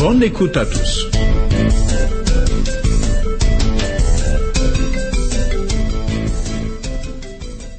Bonne 0.00 0.22
écoute 0.22 0.56
à 0.56 0.64
tous. 0.64 1.10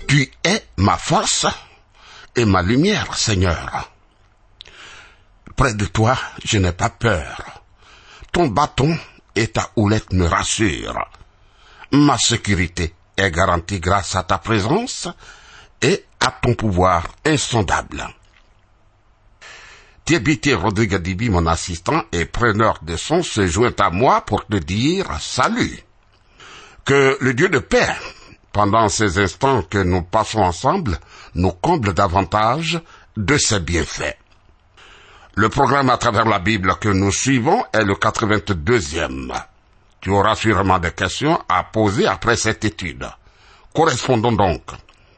Tu 0.08 0.32
es 0.44 0.64
ma 0.78 0.98
force 0.98 1.48
et 2.36 2.46
ma 2.46 2.62
lumière, 2.62 3.16
Seigneur. 3.18 3.90
Près 5.56 5.74
de 5.74 5.86
toi, 5.86 6.16
je 6.46 6.60
n'ai 6.60 6.74
pas 6.74 6.90
peur. 6.90 7.64
Ton 8.32 8.50
bâton 8.50 8.96
et 9.36 9.48
ta 9.48 9.72
houlette 9.76 10.14
me 10.14 10.28
rassurent. 10.28 11.10
Ma 11.92 12.20
sécurité 12.20 12.94
est 13.18 13.32
garantie 13.32 13.80
grâce 13.80 14.16
à 14.16 14.22
ta 14.22 14.38
présence 14.38 15.08
et 15.82 16.06
à 16.20 16.30
ton 16.40 16.54
pouvoir 16.54 17.08
insondable. 17.26 18.08
Thierry 20.06 20.40
Rodrigue 20.54 20.98
Dibi, 20.98 21.30
mon 21.30 21.46
assistant 21.48 22.04
et 22.12 22.26
preneur 22.26 22.80
de 22.82 22.96
son, 22.96 23.24
se 23.24 23.48
joint 23.48 23.74
à 23.80 23.90
moi 23.90 24.22
pour 24.22 24.46
te 24.46 24.58
dire 24.58 25.08
salut. 25.20 25.84
Que 26.86 27.18
le 27.22 27.34
Dieu 27.34 27.50
de 27.50 27.60
paix, 27.60 27.88
pendant 28.52 28.90
ces 28.90 29.20
instants 29.20 29.62
que 29.62 29.78
nous 29.78 30.02
passons 30.02 30.42
ensemble, 30.42 31.00
nous 31.36 31.52
comble 31.52 31.94
davantage 31.94 32.82
de 33.16 33.38
ses 33.38 33.60
bienfaits. 33.60 34.18
Le 35.36 35.48
programme 35.50 35.90
à 35.90 35.98
travers 35.98 36.26
la 36.26 36.40
Bible 36.40 36.76
que 36.80 36.90
nous 36.90 37.12
suivons 37.12 37.64
est 37.72 37.86
le 37.86 37.94
82e. 37.94 39.32
Tu 40.02 40.10
auras 40.10 40.36
sûrement 40.36 40.80
des 40.80 40.92
questions 40.92 41.40
à 41.48 41.64
poser 41.64 42.08
après 42.08 42.36
cette 42.36 42.66
étude. 42.66 43.08
Correspondons 43.74 44.34
donc. 44.34 44.64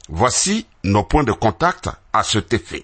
Voici 0.09 0.67
nos 0.83 1.03
points 1.03 1.23
de 1.23 1.31
contact 1.31 1.89
à 2.11 2.23
cet 2.23 2.53
effet. 2.53 2.83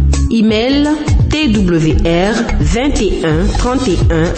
Email 0.33 0.87
twr 1.29 2.33
21 2.59 3.47
31 3.57 4.33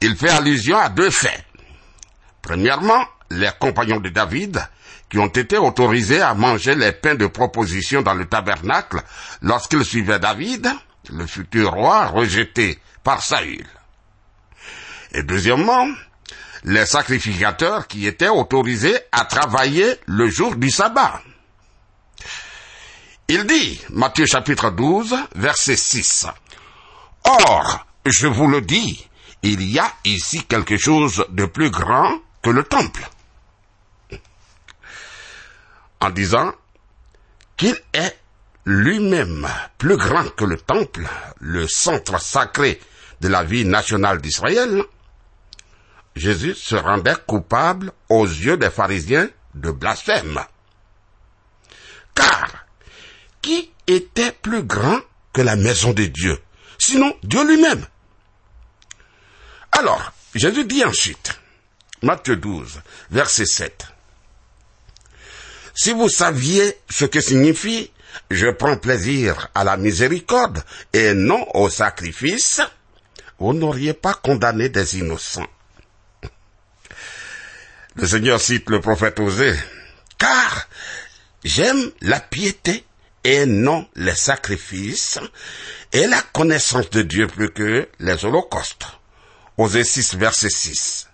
Il 0.01 0.15
fait 0.15 0.29
allusion 0.29 0.77
à 0.77 0.89
deux 0.89 1.11
faits. 1.11 1.45
Premièrement, 2.41 3.05
les 3.29 3.51
compagnons 3.59 3.99
de 3.99 4.09
David, 4.09 4.59
qui 5.09 5.19
ont 5.19 5.27
été 5.27 5.57
autorisés 5.57 6.21
à 6.21 6.33
manger 6.33 6.73
les 6.73 6.91
pains 6.91 7.15
de 7.15 7.27
proposition 7.27 8.01
dans 8.01 8.13
le 8.13 8.25
tabernacle 8.25 9.01
lorsqu'ils 9.41 9.85
suivaient 9.85 10.19
David, 10.19 10.71
le 11.09 11.27
futur 11.27 11.71
roi 11.71 12.07
rejeté 12.07 12.79
par 13.03 13.21
Saül. 13.21 13.67
Et 15.11 15.23
deuxièmement, 15.23 15.87
les 16.63 16.85
sacrificateurs 16.85 17.87
qui 17.87 18.07
étaient 18.07 18.29
autorisés 18.29 18.97
à 19.11 19.25
travailler 19.25 19.97
le 20.05 20.29
jour 20.29 20.55
du 20.55 20.69
sabbat. 20.69 21.21
Il 23.27 23.45
dit, 23.45 23.81
Matthieu 23.89 24.25
chapitre 24.25 24.71
12, 24.71 25.15
verset 25.35 25.75
6, 25.75 26.27
Or, 27.23 27.85
je 28.05 28.27
vous 28.27 28.47
le 28.47 28.61
dis, 28.61 29.07
il 29.43 29.63
y 29.63 29.79
a 29.79 29.91
ici 30.05 30.45
quelque 30.45 30.77
chose 30.77 31.25
de 31.29 31.45
plus 31.45 31.69
grand 31.69 32.19
que 32.41 32.49
le 32.49 32.63
temple. 32.63 33.07
En 35.99 36.09
disant 36.09 36.53
qu'il 37.57 37.77
est 37.93 38.17
lui-même 38.65 39.47
plus 39.77 39.97
grand 39.97 40.27
que 40.35 40.45
le 40.45 40.57
temple, 40.57 41.07
le 41.39 41.67
centre 41.67 42.19
sacré 42.21 42.79
de 43.21 43.27
la 43.27 43.43
vie 43.43 43.65
nationale 43.65 44.21
d'Israël, 44.21 44.83
Jésus 46.15 46.55
se 46.55 46.75
rendait 46.75 47.15
coupable 47.25 47.91
aux 48.09 48.25
yeux 48.25 48.57
des 48.57 48.69
pharisiens 48.69 49.29
de 49.55 49.71
blasphème. 49.71 50.39
Car 52.13 52.65
qui 53.41 53.71
était 53.87 54.31
plus 54.31 54.63
grand 54.63 54.99
que 55.33 55.41
la 55.41 55.55
maison 55.55 55.93
de 55.93 56.05
Dieu 56.05 56.37
Sinon 56.77 57.15
Dieu 57.23 57.45
lui-même? 57.47 57.85
Alors, 59.71 60.13
Jésus 60.35 60.65
dit 60.65 60.83
ensuite, 60.83 61.39
Matthieu 62.01 62.35
12, 62.35 62.81
verset 63.09 63.45
7. 63.45 63.87
Si 65.73 65.93
vous 65.93 66.09
saviez 66.09 66.77
ce 66.89 67.05
que 67.05 67.21
signifie 67.21 67.91
je 68.29 68.47
prends 68.47 68.77
plaisir 68.77 69.49
à 69.55 69.63
la 69.63 69.77
miséricorde 69.77 70.63
et 70.93 71.13
non 71.13 71.45
au 71.53 71.69
sacrifice, 71.69 72.61
vous 73.39 73.53
n'auriez 73.53 73.93
pas 73.93 74.13
condamné 74.13 74.69
des 74.69 74.97
innocents. 74.99 75.47
Le 77.95 78.07
Seigneur 78.07 78.39
cite 78.39 78.69
le 78.69 78.79
prophète 78.79 79.19
Osée, 79.19 79.55
car 80.17 80.67
j'aime 81.43 81.91
la 82.01 82.19
piété 82.19 82.85
et 83.23 83.45
non 83.45 83.87
les 83.95 84.15
sacrifices 84.15 85.19
et 85.91 86.07
la 86.07 86.21
connaissance 86.21 86.89
de 86.89 87.01
Dieu 87.01 87.27
plus 87.27 87.51
que 87.51 87.89
les 87.99 88.25
holocaustes. 88.25 89.00
Osée 89.57 89.83
6, 89.83 90.15
verset 90.15 90.49
6. 90.49 91.09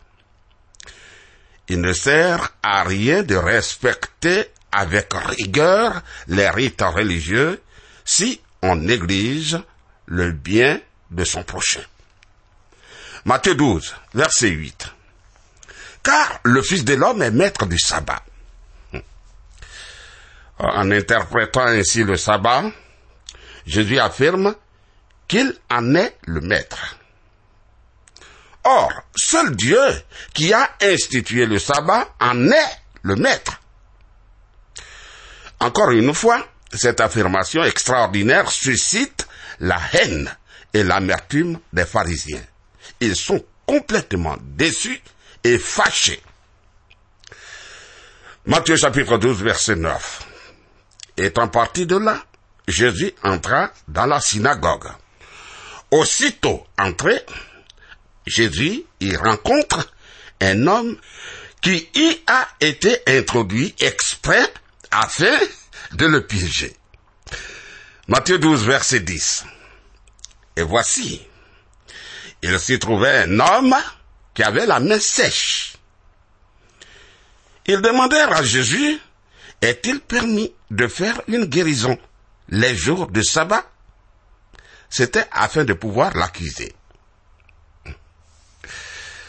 Il 1.70 1.82
ne 1.82 1.94
sert 1.94 2.54
à 2.64 2.84
rien 2.84 3.24
de 3.24 3.36
respecter 3.36 4.50
avec 4.72 5.14
rigueur 5.14 6.02
les 6.28 6.50
rites 6.50 6.82
religieux 6.82 7.62
si 8.06 8.42
on 8.62 8.76
néglige 8.76 9.58
le 10.06 10.32
bien 10.32 10.80
de 11.12 11.24
son 11.24 11.44
prochain. 11.44 11.84
Matthieu 13.26 13.56
12, 13.56 13.96
verset 14.14 14.50
8. 14.50 14.88
Car 16.04 16.40
le 16.44 16.62
Fils 16.62 16.86
de 16.86 16.94
l'homme 16.94 17.22
est 17.22 17.32
maître 17.32 17.66
du 17.66 17.78
sabbat. 17.78 18.24
En 20.60 20.90
interprétant 20.90 21.66
ainsi 21.66 22.04
le 22.04 22.18
sabbat, 22.18 22.72
Jésus 23.66 24.00
affirme 24.00 24.56
qu'il 25.28 25.54
en 25.70 25.94
est 25.96 26.18
le 26.26 26.42
maître. 26.42 26.98
Or, 28.70 28.92
seul 29.16 29.56
Dieu 29.56 29.80
qui 30.34 30.52
a 30.52 30.70
institué 30.82 31.46
le 31.46 31.58
sabbat 31.58 32.06
en 32.20 32.52
est 32.52 32.82
le 33.02 33.16
maître. 33.16 33.62
Encore 35.62 35.92
une 35.92 36.14
fois, 36.14 36.46
cette 36.74 37.00
affirmation 37.00 37.64
extraordinaire 37.64 38.52
suscite 38.52 39.26
la 39.62 39.80
haine 39.94 40.36
et 40.74 40.84
l'amertume 40.84 41.60
des 41.72 41.86
pharisiens. 41.86 42.44
Ils 43.00 43.16
sont 43.16 43.42
complètement 43.66 44.36
déçus 44.42 45.02
et 45.46 45.58
fâchés. 45.58 46.22
Matthieu 48.46 48.76
chapitre 48.76 49.18
12 49.18 49.44
verset 49.44 49.78
9. 49.78 50.24
Étant 51.16 51.48
parti 51.48 51.86
de 51.86 51.96
là, 51.96 52.22
Jésus 52.68 53.14
entra 53.24 53.72
dans 53.88 54.08
la 54.08 54.20
synagogue. 54.20 54.90
Aussitôt 55.90 56.68
entré, 56.78 57.24
Jésus 58.28 58.84
y 59.00 59.16
rencontre 59.16 59.92
un 60.42 60.68
homme 60.68 60.98
qui 61.62 61.90
y 61.96 62.22
a 62.28 62.48
été 62.60 63.02
introduit 63.08 63.74
exprès 63.80 64.54
afin 64.92 65.38
de 65.94 66.06
le 66.06 66.26
piéger. 66.26 66.76
Matthieu 68.08 68.38
12, 68.38 68.66
verset 68.66 69.00
10. 69.02 69.46
Et 70.56 70.62
voici, 70.62 71.26
il 72.42 72.60
s'y 72.60 72.80
trouvait 72.80 73.24
un 73.24 73.40
homme 73.40 73.76
qui 74.34 74.44
avait 74.44 74.66
la 74.66 74.80
main 74.80 75.00
sèche. 75.00 75.74
Ils 77.66 77.82
demandèrent 77.82 78.32
à 78.32 78.44
Jésus, 78.44 79.00
est-il 79.62 80.00
permis 80.00 80.54
de 80.72 80.88
faire 80.88 81.22
une 81.28 81.46
guérison 81.46 81.98
les 82.50 82.76
jours 82.76 83.08
de 83.08 83.22
sabbat? 83.22 83.66
C'était 84.90 85.28
afin 85.32 85.66
de 85.66 85.74
pouvoir 85.74 86.16
l'accuser. 86.16 86.74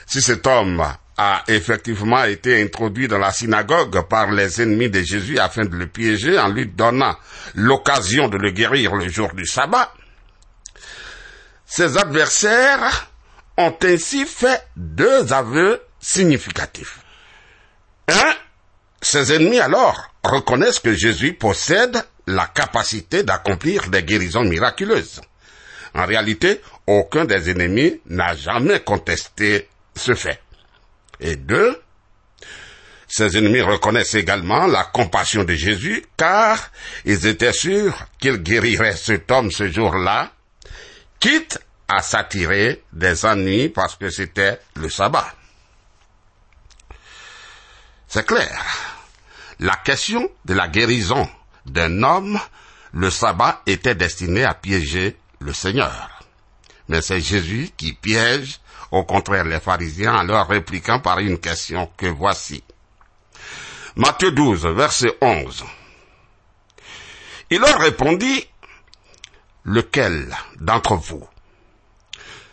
Si 0.08 0.22
cet 0.22 0.46
homme 0.46 0.82
a 1.18 1.42
effectivement 1.48 2.24
été 2.24 2.62
introduit 2.62 3.08
dans 3.08 3.18
la 3.18 3.30
synagogue 3.30 4.08
par 4.08 4.30
les 4.32 4.62
ennemis 4.62 4.88
de 4.88 5.02
Jésus 5.02 5.38
afin 5.38 5.66
de 5.66 5.76
le 5.76 5.86
piéger 5.86 6.38
en 6.38 6.48
lui 6.48 6.66
donnant 6.66 7.14
l'occasion 7.54 8.28
de 8.28 8.38
le 8.38 8.50
guérir 8.50 8.94
le 8.94 9.06
jour 9.08 9.34
du 9.34 9.44
sabbat. 9.44 9.92
Ses 11.66 11.98
adversaires 11.98 13.10
ont 13.58 13.76
ainsi 13.82 14.24
fait 14.24 14.66
deux 14.76 15.30
aveux 15.34 15.82
significatifs. 16.00 17.00
Un, 18.08 18.34
ses 19.02 19.34
ennemis 19.34 19.60
alors 19.60 20.10
reconnaissent 20.24 20.80
que 20.80 20.94
Jésus 20.94 21.34
possède 21.34 22.02
la 22.26 22.46
capacité 22.46 23.24
d'accomplir 23.24 23.88
des 23.90 24.04
guérisons 24.04 24.44
miraculeuses. 24.44 25.20
En 25.94 26.06
réalité, 26.06 26.62
aucun 26.86 27.26
des 27.26 27.50
ennemis 27.50 28.00
n'a 28.06 28.34
jamais 28.34 28.80
contesté 28.80 29.68
ce 29.98 30.14
fait. 30.14 30.40
Et 31.20 31.36
deux, 31.36 31.80
ses 33.08 33.36
ennemis 33.38 33.62
reconnaissent 33.62 34.14
également 34.14 34.66
la 34.66 34.84
compassion 34.84 35.44
de 35.44 35.54
Jésus, 35.54 36.04
car 36.16 36.70
ils 37.04 37.26
étaient 37.26 37.52
sûrs 37.52 38.06
qu'il 38.18 38.36
guérirait 38.36 38.96
cet 38.96 39.30
homme 39.30 39.50
ce 39.50 39.70
jour-là, 39.70 40.32
quitte 41.18 41.58
à 41.88 42.02
s'attirer 42.02 42.84
des 42.92 43.24
ennuis 43.24 43.70
parce 43.70 43.96
que 43.96 44.10
c'était 44.10 44.60
le 44.76 44.90
sabbat. 44.90 45.34
C'est 48.06 48.26
clair. 48.26 48.64
La 49.58 49.76
question 49.76 50.30
de 50.44 50.54
la 50.54 50.68
guérison 50.68 51.28
d'un 51.66 52.02
homme, 52.02 52.38
le 52.92 53.10
sabbat 53.10 53.62
était 53.66 53.94
destiné 53.94 54.44
à 54.44 54.54
piéger 54.54 55.16
le 55.40 55.52
Seigneur. 55.52 56.22
Mais 56.88 57.02
c'est 57.02 57.20
Jésus 57.20 57.70
qui 57.76 57.92
piège 57.94 58.60
au 58.90 59.04
contraire 59.04 59.44
les 59.44 59.60
pharisiens 59.60 60.14
en 60.14 60.22
leur 60.22 60.48
répliquant 60.48 61.00
par 61.00 61.18
une 61.18 61.38
question 61.38 61.90
que 61.96 62.06
voici. 62.06 62.62
Matthieu 63.96 64.30
12, 64.30 64.66
verset 64.66 65.16
11. 65.20 65.64
Il 67.50 67.60
leur 67.60 67.78
répondit, 67.78 68.46
lequel 69.64 70.34
d'entre 70.60 70.96
vous, 70.96 71.26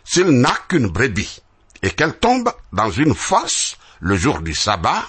s'il 0.04 0.30
n'a 0.30 0.56
qu'une 0.68 0.88
brebis 0.88 1.42
et 1.82 1.92
qu'elle 1.92 2.18
tombe 2.18 2.52
dans 2.74 2.90
une 2.90 3.16
fosse 3.16 3.78
le 4.00 4.16
jour 4.16 4.42
du 4.42 4.54
sabbat, 4.54 5.06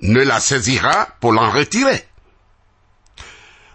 ne 0.00 0.22
la 0.22 0.40
saisira 0.40 1.08
pour 1.20 1.32
l'en 1.32 1.50
retirer. 1.50 2.06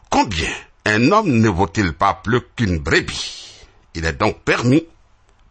Combien 0.10 0.51
un 0.86 1.12
homme 1.12 1.32
ne 1.32 1.50
vaut-il 1.50 1.94
pas 1.94 2.15
plus 2.15 2.41
qu'une 2.55 2.79
brebis? 2.79 3.65
Il 3.96 4.05
est 4.05 4.13
donc 4.13 4.41
permis 4.41 4.86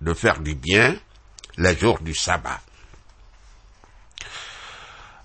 de 0.00 0.14
faire 0.14 0.40
du 0.40 0.54
bien 0.54 0.96
les 1.58 1.76
jours 1.76 1.98
du 2.00 2.14
sabbat. 2.14 2.60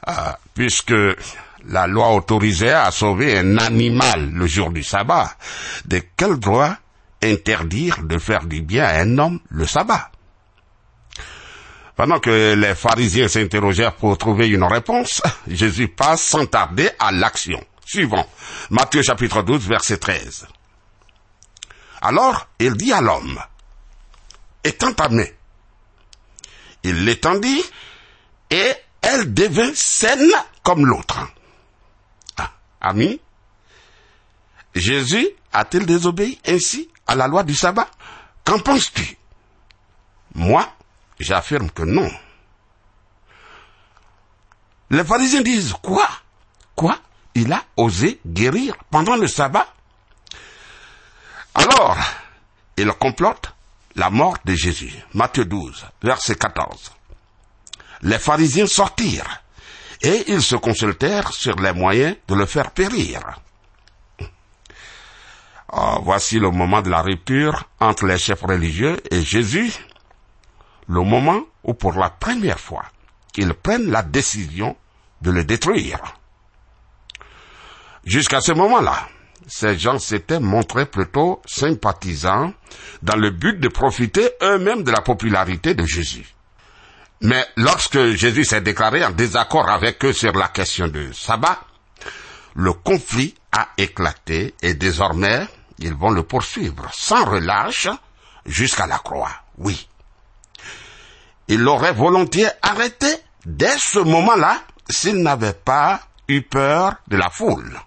Ah, 0.06 0.38
puisque 0.54 0.94
la 1.66 1.88
loi 1.88 2.14
autorisait 2.14 2.74
à 2.74 2.92
sauver 2.92 3.38
un 3.38 3.58
animal 3.58 4.32
le 4.32 4.48
jour 4.48 4.72
du 4.72 4.84
sabbat, 4.84 5.38
de 5.86 6.02
quel 6.18 6.38
droit 6.38 6.76
interdire 7.22 8.04
de 8.04 8.18
faire 8.18 8.44
du 8.46 8.62
bien 8.62 8.84
à 8.84 9.00
un 9.02 9.18
homme 9.18 9.40
le 9.50 9.66
sabbat? 9.66 10.12
Pendant 11.96 12.20
que 12.20 12.56
les 12.56 12.76
pharisiens 12.76 13.28
s'interrogèrent 13.28 13.96
pour 13.96 14.18
trouver 14.18 14.48
une 14.50 14.64
réponse, 14.64 15.22
Jésus 15.48 15.88
passe 15.88 16.24
sans 16.24 16.48
tarder 16.48 16.90
à 17.00 17.12
l'action. 17.12 17.64
Suivant, 17.86 18.28
Matthieu 18.72 19.04
chapitre 19.04 19.44
12, 19.44 19.68
verset 19.68 19.98
13. 19.98 20.48
Alors, 22.02 22.48
il 22.60 22.74
dit 22.74 22.92
à 22.92 23.00
l'homme, 23.00 23.40
étends 24.64 24.94
ta 24.94 25.08
main. 25.10 25.28
Il 26.84 27.06
l'étendit 27.06 27.64
et 28.50 28.74
elle 29.02 29.34
devint 29.34 29.74
saine 29.74 30.32
comme 30.64 30.86
l'autre. 30.86 31.20
Ah, 32.38 32.52
ami, 32.82 33.20
Jésus 34.76 35.28
a-t-il 35.52 35.86
désobéi 35.86 36.40
ainsi 36.46 36.90
à 37.08 37.16
la 37.16 37.28
loi 37.28 37.44
du 37.44 37.56
sabbat? 37.56 37.90
Qu'en 38.44 38.60
penses-tu? 38.60 39.18
Moi, 40.36 40.68
j'affirme 41.20 41.70
que 41.70 41.84
non. 41.84 42.10
Les 44.90 45.04
pharisiens 45.04 45.42
disent 45.42 45.74
quoi? 45.82 46.08
Quoi? 46.76 46.98
Il 47.36 47.52
a 47.52 47.64
osé 47.78 48.20
guérir 48.26 48.76
pendant 48.92 49.16
le 49.16 49.28
sabbat? 49.28 49.68
Alors, 51.56 51.98
ils 52.78 52.92
complotent 52.94 53.54
la 53.96 54.10
mort 54.10 54.38
de 54.46 54.54
Jésus. 54.56 54.94
Matthieu 55.14 55.46
12, 55.46 55.86
verset 56.02 56.36
14. 56.36 56.92
Les 58.02 58.20
pharisiens 58.20 58.68
sortirent 58.68 59.42
et 60.02 60.26
ils 60.28 60.42
se 60.42 60.56
consultèrent 60.56 61.32
sur 61.32 61.56
les 61.56 61.74
moyens 61.74 62.16
de 62.28 62.36
le 62.36 62.46
faire 62.46 62.72
périr. 62.72 63.22
Oh, 65.72 66.00
voici 66.04 66.38
le 66.38 66.52
moment 66.52 66.82
de 66.82 66.90
la 66.90 67.02
rupture 67.02 67.68
entre 67.80 68.06
les 68.06 68.18
chefs 68.18 68.44
religieux 68.44 69.02
et 69.10 69.22
Jésus, 69.22 69.74
le 70.88 71.02
moment 71.02 71.42
où 71.64 71.74
pour 71.74 71.94
la 71.94 72.10
première 72.10 72.60
fois, 72.60 72.86
ils 73.36 73.54
prennent 73.54 73.90
la 73.90 74.04
décision 74.04 74.76
de 75.22 75.32
le 75.32 75.44
détruire. 75.46 76.00
Jusqu'à 78.04 78.42
ce 78.42 78.52
moment-là, 78.52 79.08
ces 79.48 79.78
gens 79.78 80.00
s'étaient 80.00 80.40
montrés 80.40 80.86
plutôt 80.86 81.42
sympathisants 81.46 82.54
dans 83.02 83.16
le 83.16 83.30
but 83.30 83.60
de 83.60 83.68
profiter 83.68 84.30
eux-mêmes 84.42 84.84
de 84.84 84.92
la 84.92 85.02
popularité 85.02 85.74
de 85.74 85.86
Jésus. 85.86 86.34
Mais 87.22 87.46
lorsque 87.56 88.12
Jésus 88.12 88.46
s'est 88.46 88.62
déclaré 88.62 89.04
en 89.04 89.12
désaccord 89.12 89.70
avec 89.70 90.04
eux 90.06 90.14
sur 90.14 90.34
la 90.34 90.50
question 90.50 90.88
du 90.88 91.14
sabbat, 91.14 91.60
le 92.56 92.74
conflit 92.74 93.34
a 93.52 93.70
éclaté 93.78 94.54
et 94.62 94.74
désormais 94.74 95.48
ils 95.80 95.94
vont 95.94 96.12
le 96.12 96.24
poursuivre 96.24 96.88
sans 96.94 97.26
relâche 97.26 97.88
jusqu'à 98.46 98.88
la 98.88 98.98
croix. 98.98 99.32
Oui. 99.58 99.88
Ils 101.48 101.60
l'auraient 101.60 101.94
volontiers 101.94 102.50
arrêté 102.62 103.08
dès 103.46 103.78
ce 103.78 104.00
moment-là 104.00 104.62
s'ils 104.90 105.22
n'avaient 105.22 105.54
pas 105.54 106.02
eu 106.28 106.42
peur 106.42 106.96
de 107.08 107.18
la 107.18 107.30
foule. 107.30 107.80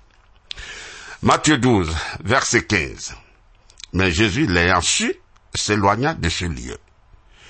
Matthieu 1.22 1.56
12, 1.56 1.96
verset 2.24 2.66
15. 2.66 3.14
Mais 3.94 4.12
Jésus, 4.12 4.46
l'ayant 4.46 4.82
su, 4.82 5.14
s'éloigna 5.54 6.12
de 6.12 6.28
ce 6.28 6.44
lieu. 6.44 6.76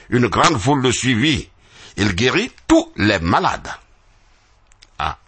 Une 0.08 0.28
grande 0.28 0.56
foule 0.56 0.82
le 0.82 0.92
suivit. 0.92 1.50
Il 1.96 2.14
guérit 2.14 2.52
tous 2.68 2.92
les 2.96 3.18
malades. 3.18 3.68
Ah. 5.00 5.18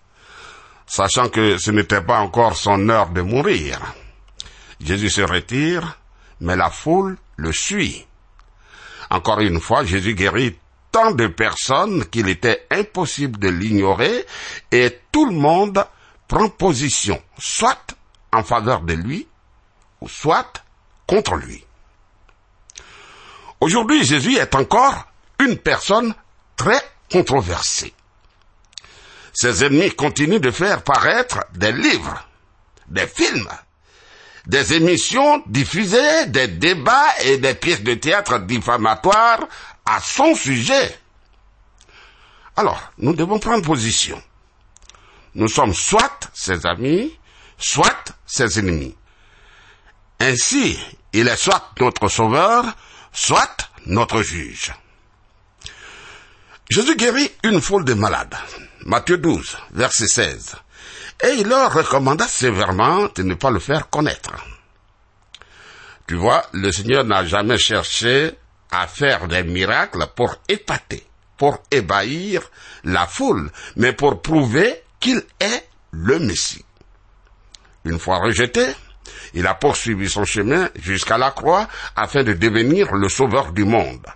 Sachant 0.86 1.28
que 1.28 1.58
ce 1.58 1.72
n'était 1.72 2.00
pas 2.00 2.20
encore 2.20 2.56
son 2.56 2.88
heure 2.88 3.10
de 3.10 3.22
mourir. 3.22 3.80
Jésus 4.80 5.10
se 5.10 5.22
retire, 5.22 5.98
mais 6.40 6.54
la 6.54 6.70
foule 6.70 7.18
le 7.36 7.52
suit. 7.52 8.06
Encore 9.10 9.40
une 9.40 9.60
fois, 9.60 9.84
Jésus 9.84 10.14
guérit 10.14 10.56
tant 10.92 11.10
de 11.10 11.26
personnes 11.26 12.04
qu'il 12.06 12.28
était 12.28 12.66
impossible 12.70 13.40
de 13.40 13.48
l'ignorer 13.48 14.24
et 14.70 15.00
tout 15.10 15.26
le 15.26 15.34
monde 15.34 15.84
prend 16.28 16.48
position, 16.48 17.20
soit 17.38 17.97
en 18.32 18.42
faveur 18.42 18.82
de 18.82 18.94
lui, 18.94 19.26
ou 20.00 20.08
soit 20.08 20.64
contre 21.06 21.34
lui. 21.36 21.64
Aujourd'hui, 23.60 24.04
Jésus 24.04 24.36
est 24.36 24.54
encore 24.54 25.06
une 25.40 25.58
personne 25.58 26.14
très 26.56 26.80
controversée. 27.10 27.92
Ses 29.32 29.64
ennemis 29.64 29.90
continuent 29.90 30.40
de 30.40 30.50
faire 30.50 30.82
paraître 30.82 31.44
des 31.54 31.72
livres, 31.72 32.26
des 32.88 33.06
films, 33.06 33.48
des 34.46 34.74
émissions 34.74 35.42
diffusées, 35.46 36.26
des 36.26 36.48
débats 36.48 37.20
et 37.22 37.38
des 37.38 37.54
pièces 37.54 37.82
de 37.82 37.94
théâtre 37.94 38.38
diffamatoires 38.40 39.46
à 39.84 40.00
son 40.00 40.34
sujet. 40.34 40.98
Alors, 42.56 42.92
nous 42.98 43.14
devons 43.14 43.38
prendre 43.38 43.64
position. 43.64 44.20
Nous 45.34 45.48
sommes 45.48 45.74
soit 45.74 46.30
ses 46.34 46.66
amis, 46.66 47.16
soit 47.58 48.14
ses 48.26 48.58
ennemis. 48.58 48.96
Ainsi, 50.20 50.78
il 51.12 51.28
est 51.28 51.36
soit 51.36 51.72
notre 51.80 52.08
sauveur, 52.08 52.64
soit 53.12 53.70
notre 53.86 54.22
juge. 54.22 54.72
Jésus 56.70 56.96
guérit 56.96 57.30
une 57.44 57.60
foule 57.60 57.84
de 57.84 57.94
malades. 57.94 58.36
Matthieu 58.84 59.18
12, 59.18 59.56
verset 59.72 60.06
16. 60.06 60.56
Et 61.24 61.34
il 61.38 61.48
leur 61.48 61.72
recommanda 61.72 62.26
sévèrement 62.26 63.08
de 63.14 63.22
ne 63.22 63.34
pas 63.34 63.50
le 63.50 63.58
faire 63.58 63.88
connaître. 63.88 64.32
Tu 66.06 66.14
vois, 66.14 66.46
le 66.52 66.70
Seigneur 66.72 67.04
n'a 67.04 67.24
jamais 67.24 67.58
cherché 67.58 68.32
à 68.70 68.86
faire 68.86 69.28
des 69.28 69.42
miracles 69.42 70.06
pour 70.14 70.36
épater, 70.48 71.06
pour 71.36 71.62
ébahir 71.70 72.42
la 72.84 73.06
foule, 73.06 73.50
mais 73.76 73.92
pour 73.92 74.22
prouver 74.22 74.82
qu'il 75.00 75.22
est 75.40 75.68
le 75.90 76.18
Messie. 76.18 76.64
Une 77.84 77.98
fois 77.98 78.18
rejeté, 78.18 78.64
il 79.34 79.46
a 79.46 79.54
poursuivi 79.54 80.08
son 80.08 80.24
chemin 80.24 80.68
jusqu'à 80.80 81.18
la 81.18 81.30
croix 81.30 81.68
afin 81.96 82.22
de 82.22 82.32
devenir 82.32 82.94
le 82.94 83.08
sauveur 83.08 83.52
du 83.52 83.64
monde. 83.64 84.06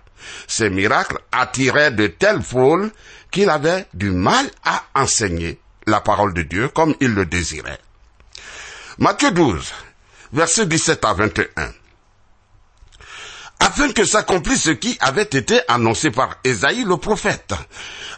Ces 0.47 0.69
miracles 0.69 1.19
attiraient 1.31 1.91
de 1.91 2.07
telles 2.07 2.41
foules 2.41 2.91
qu'il 3.31 3.49
avait 3.49 3.85
du 3.93 4.11
mal 4.11 4.45
à 4.63 4.83
enseigner 4.95 5.59
la 5.87 6.01
parole 6.01 6.33
de 6.33 6.43
Dieu 6.43 6.69
comme 6.69 6.95
il 7.01 7.13
le 7.13 7.25
désirait. 7.25 7.79
Matthieu 8.99 9.31
12, 9.31 9.73
versets 10.31 10.65
17 10.65 11.03
à 11.05 11.13
21 11.13 11.73
afin 13.63 13.91
que 13.93 14.03
s'accomplisse 14.03 14.63
ce 14.63 14.71
qui 14.71 14.97
avait 14.99 15.21
été 15.21 15.61
annoncé 15.69 16.11
par 16.11 16.35
Ésaïe 16.43 16.83
le 16.83 16.97
prophète. 16.97 17.53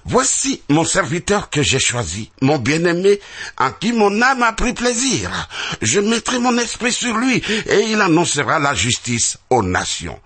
Voici 0.04 0.62
mon 0.70 0.84
serviteur 0.84 1.50
que 1.50 1.62
j'ai 1.62 1.80
choisi, 1.80 2.32
mon 2.42 2.58
bien-aimé, 2.58 3.20
en 3.60 3.72
qui 3.72 3.94
mon 3.94 4.22
âme 4.22 4.44
a 4.44 4.54
pris 4.54 4.74
plaisir. 4.74 5.48
Je 5.82 6.00
mettrai 6.00 6.40
mon 6.40 6.58
esprit 6.58 6.92
sur 6.92 7.16
lui, 7.18 7.44
et 7.68 7.80
il 7.90 8.02
annoncera 8.02 8.60
la 8.60 8.74
justice 8.74 9.38
aux 9.50 9.64
nations. 9.64 10.20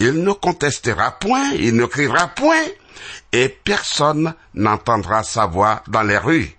Il 0.00 0.22
ne 0.22 0.32
contestera 0.32 1.18
point, 1.18 1.52
il 1.58 1.76
ne 1.76 1.86
criera 1.86 2.28
point, 2.28 2.64
et 3.32 3.48
personne 3.48 4.34
n'entendra 4.54 5.22
sa 5.22 5.46
voix 5.46 5.82
dans 5.88 6.02
les 6.02 6.18
rues. 6.18 6.56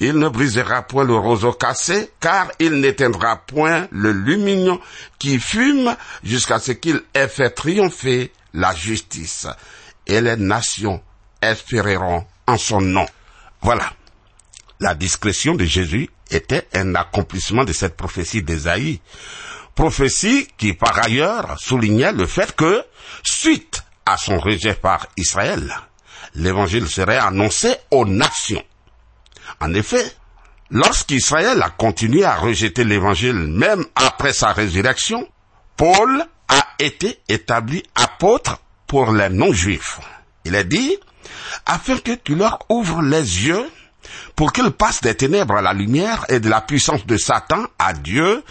Il 0.00 0.14
ne 0.14 0.28
brisera 0.28 0.82
point 0.82 1.04
le 1.04 1.16
roseau 1.16 1.52
cassé, 1.52 2.10
car 2.20 2.50
il 2.58 2.80
n'éteindra 2.80 3.36
point 3.46 3.88
le 3.90 4.12
lumignon 4.12 4.80
qui 5.18 5.38
fume 5.38 5.96
jusqu'à 6.22 6.58
ce 6.58 6.72
qu'il 6.72 7.02
ait 7.14 7.28
fait 7.28 7.50
triompher 7.50 8.32
la 8.52 8.74
justice. 8.74 9.46
Et 10.06 10.20
les 10.20 10.36
nations 10.36 11.02
espéreront 11.40 12.26
en 12.46 12.58
son 12.58 12.80
nom. 12.80 13.06
Voilà. 13.62 13.92
La 14.80 14.94
discrétion 14.94 15.54
de 15.54 15.64
Jésus 15.64 16.10
était 16.30 16.68
un 16.74 16.94
accomplissement 16.94 17.64
de 17.64 17.72
cette 17.72 17.96
prophétie 17.96 18.42
d'Ésaïe. 18.42 19.00
Prophétie 19.74 20.48
qui, 20.56 20.72
par 20.72 20.98
ailleurs, 21.02 21.56
soulignait 21.58 22.12
le 22.12 22.26
fait 22.26 22.54
que, 22.54 22.84
suite 23.22 23.82
à 24.06 24.16
son 24.16 24.38
rejet 24.38 24.74
par 24.74 25.06
Israël, 25.16 25.74
l'évangile 26.34 26.88
serait 26.88 27.18
annoncé 27.18 27.74
aux 27.90 28.04
nations. 28.04 28.62
En 29.60 29.72
effet, 29.74 30.04
lorsqu'Israël 30.70 31.62
a 31.62 31.70
continué 31.70 32.24
à 32.24 32.36
rejeter 32.36 32.84
l'évangile 32.84 33.34
même 33.34 33.84
après 33.94 34.32
sa 34.32 34.52
résurrection, 34.52 35.26
Paul 35.76 36.24
a 36.48 36.66
été 36.78 37.20
établi 37.28 37.82
apôtre 37.94 38.58
pour 38.86 39.12
les 39.12 39.28
non-juifs. 39.28 40.00
Il 40.44 40.54
est 40.54 40.64
dit, 40.64 40.96
afin 41.66 41.98
que 41.98 42.12
tu 42.12 42.34
leur 42.34 42.58
ouvres 42.68 43.02
les 43.02 43.46
yeux 43.46 43.66
pour 44.36 44.52
qu'ils 44.52 44.70
passent 44.70 45.00
des 45.00 45.14
ténèbres 45.14 45.56
à 45.56 45.62
la 45.62 45.72
lumière 45.72 46.26
et 46.28 46.40
de 46.40 46.48
la 46.48 46.60
puissance 46.60 47.06
de 47.06 47.16
Satan 47.16 47.64
à 47.78 47.92
Dieu, 47.92 48.44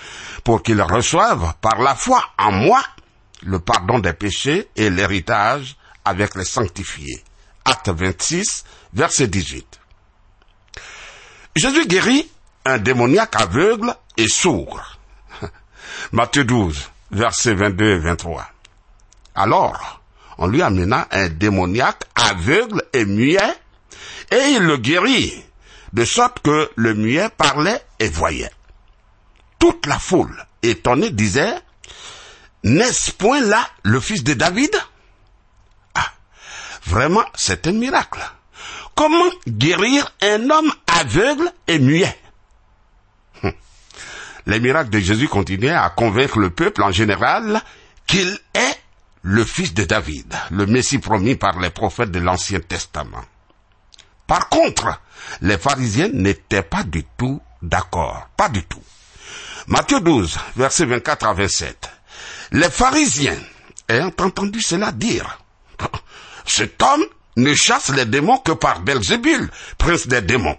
pour 0.44 0.64
qu'ils 0.64 0.82
reçoivent 0.82 1.54
par 1.62 1.80
la 1.80 1.96
foi 1.96 2.24
en 2.38 2.52
moi 2.52 2.82
le 3.46 3.60
pardon 3.60 4.00
des 4.00 4.14
péchés 4.14 4.68
et 4.76 4.90
l'héritage 4.90 5.76
avec 6.06 6.36
les 6.36 6.46
sanctifiés. 6.46 7.24
Acte 7.66 7.90
26, 7.90 8.66
verset 8.94 9.28
18. 9.28 9.80
Jésus 11.56 11.88
guérit 11.88 12.30
un 12.66 12.78
démoniaque 12.78 13.36
aveugle 13.40 13.96
et 14.18 14.28
sourd. 14.28 14.98
Matthieu 16.12 16.44
12, 16.44 16.90
verset 17.12 17.54
22 17.54 17.86
et 17.86 18.00
23. 18.00 18.46
Alors, 19.36 20.02
on 20.38 20.48
lui 20.48 20.62
amena 20.62 21.08
un 21.12 21.30
démoniaque 21.30 22.04
aveugle 22.16 22.84
et 22.94 23.06
muet, 23.06 23.38
et 24.32 24.52
il 24.56 24.64
le 24.64 24.78
guérit, 24.78 25.44
de 25.94 26.06
sorte 26.06 26.40
que 26.42 26.72
le 26.76 26.94
muet 26.94 27.30
parlait 27.30 27.82
et 28.00 28.10
voyait. 28.10 28.52
Toute 29.60 29.86
la 29.86 30.00
foule, 30.00 30.46
étonnée, 30.64 31.12
disait, 31.12 31.54
N'est-ce 32.64 33.12
point 33.12 33.42
là 33.42 33.68
le 33.84 34.00
fils 34.00 34.24
de 34.24 34.34
David? 34.34 34.72
Ah, 35.96 36.12
vraiment, 36.86 37.26
c'est 37.36 37.68
un 37.68 37.74
miracle. 37.74 38.22
Comment 38.96 39.30
guérir 39.48 40.14
un 40.22 40.50
homme 40.50 40.72
aveugle 40.88 41.52
et 41.68 41.80
muet? 41.80 42.18
Hum. 43.44 43.52
Les 44.46 44.60
miracles 44.60 44.92
de 44.92 45.00
Jésus 45.00 45.28
continuaient 45.28 45.72
à 45.72 45.90
convaincre 45.90 46.40
le 46.40 46.52
peuple 46.52 46.84
en 46.84 46.92
général 46.92 47.62
qu'il 48.08 48.40
est 48.54 48.80
le 49.24 49.44
fils 49.44 49.74
de 49.74 49.84
David, 49.84 50.34
le 50.52 50.66
Messie 50.66 51.00
promis 51.00 51.36
par 51.36 51.60
les 51.60 51.70
prophètes 51.70 52.12
de 52.12 52.20
l'Ancien 52.20 52.60
Testament. 52.60 53.24
Par 54.28 54.50
contre, 54.50 55.02
les 55.42 55.58
pharisiens 55.58 56.10
n'étaient 56.10 56.64
pas 56.64 56.84
du 56.84 57.04
tout 57.18 57.42
d'accord, 57.62 58.28
pas 58.38 58.50
du 58.50 58.64
tout. 58.64 58.84
Matthieu 59.68 60.00
12, 60.02 60.38
versets 60.56 60.86
24 60.86 61.26
à 61.26 61.34
27. 61.34 61.93
Les 62.52 62.70
pharisiens, 62.70 63.40
ayant 63.90 64.12
entendu 64.20 64.62
cela 64.62 64.92
dire, 64.92 65.40
cet 66.46 66.82
homme 66.82 67.06
ne 67.38 67.54
chasse 67.54 67.90
les 67.90 68.06
démons 68.06 68.38
que 68.38 68.52
par 68.52 68.82
Belzébul, 68.82 69.50
prince 69.78 70.08
des 70.08 70.22
démons. 70.22 70.58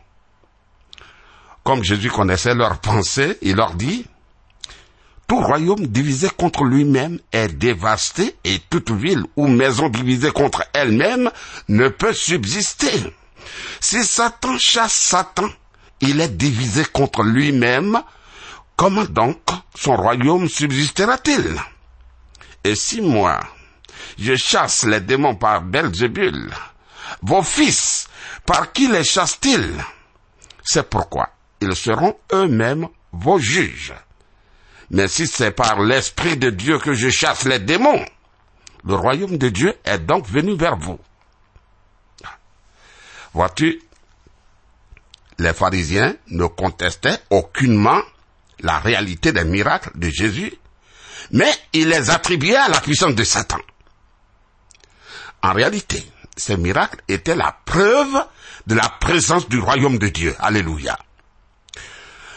Comme 1.62 1.82
Jésus 1.82 2.10
connaissait 2.10 2.54
leurs 2.54 2.78
pensées, 2.78 3.38
il 3.42 3.56
leur 3.56 3.74
dit, 3.74 4.04
tout 5.26 5.40
royaume 5.40 5.86
divisé 5.86 6.28
contre 6.28 6.64
lui-même 6.64 7.18
est 7.32 7.48
dévasté 7.48 8.36
et 8.44 8.58
toute 8.68 8.90
ville 8.90 9.24
ou 9.36 9.46
maison 9.46 9.88
divisée 9.88 10.30
contre 10.30 10.64
elle-même 10.74 11.30
ne 11.68 11.88
peut 11.88 12.12
subsister. 12.12 12.92
Si 13.80 14.04
Satan 14.04 14.58
chasse 14.58 14.92
Satan, 14.92 15.48
il 16.00 16.20
est 16.20 16.36
divisé 16.36 16.84
contre 16.84 17.22
lui-même. 17.22 18.02
Comment 18.76 19.04
donc 19.04 19.40
son 19.74 19.96
royaume 19.96 20.48
subsistera-t-il? 20.48 21.60
Et 22.64 22.74
si 22.74 23.00
moi, 23.00 23.40
je 24.18 24.34
chasse 24.34 24.84
les 24.84 25.00
démons 25.00 25.36
par 25.36 25.62
Belzébul, 25.62 26.52
vos 27.22 27.42
fils, 27.42 28.08
par 28.46 28.72
qui 28.72 28.88
les 28.88 29.04
chassent-ils? 29.04 29.74
C'est 30.62 30.88
pourquoi 30.88 31.28
ils 31.60 31.76
seront 31.76 32.16
eux-mêmes 32.32 32.88
vos 33.12 33.38
juges. 33.38 33.94
Mais 34.90 35.08
si 35.08 35.26
c'est 35.26 35.52
par 35.52 35.80
l'Esprit 35.80 36.36
de 36.36 36.50
Dieu 36.50 36.78
que 36.78 36.94
je 36.94 37.10
chasse 37.10 37.44
les 37.44 37.58
démons, 37.58 38.04
le 38.84 38.94
royaume 38.94 39.38
de 39.38 39.48
Dieu 39.48 39.74
est 39.84 39.98
donc 39.98 40.26
venu 40.26 40.56
vers 40.56 40.76
vous. 40.76 40.98
Vois-tu, 43.32 43.82
les 45.38 45.52
pharisiens 45.52 46.14
ne 46.28 46.46
contestaient 46.46 47.18
aucunement 47.30 48.00
la 48.60 48.78
réalité 48.78 49.32
des 49.32 49.44
miracles 49.44 49.90
de 49.94 50.08
Jésus, 50.08 50.52
mais 51.30 51.50
ils 51.72 51.88
les 51.88 52.10
attribuaient 52.10 52.56
à 52.56 52.68
la 52.68 52.80
puissance 52.80 53.14
de 53.14 53.24
Satan. 53.24 53.58
En 55.42 55.52
réalité, 55.52 56.04
ces 56.36 56.56
miracles 56.56 57.00
étaient 57.08 57.36
la 57.36 57.56
preuve 57.64 58.26
de 58.66 58.74
la 58.74 58.88
présence 58.88 59.48
du 59.48 59.58
royaume 59.58 59.98
de 59.98 60.08
Dieu. 60.08 60.34
Alléluia. 60.38 60.98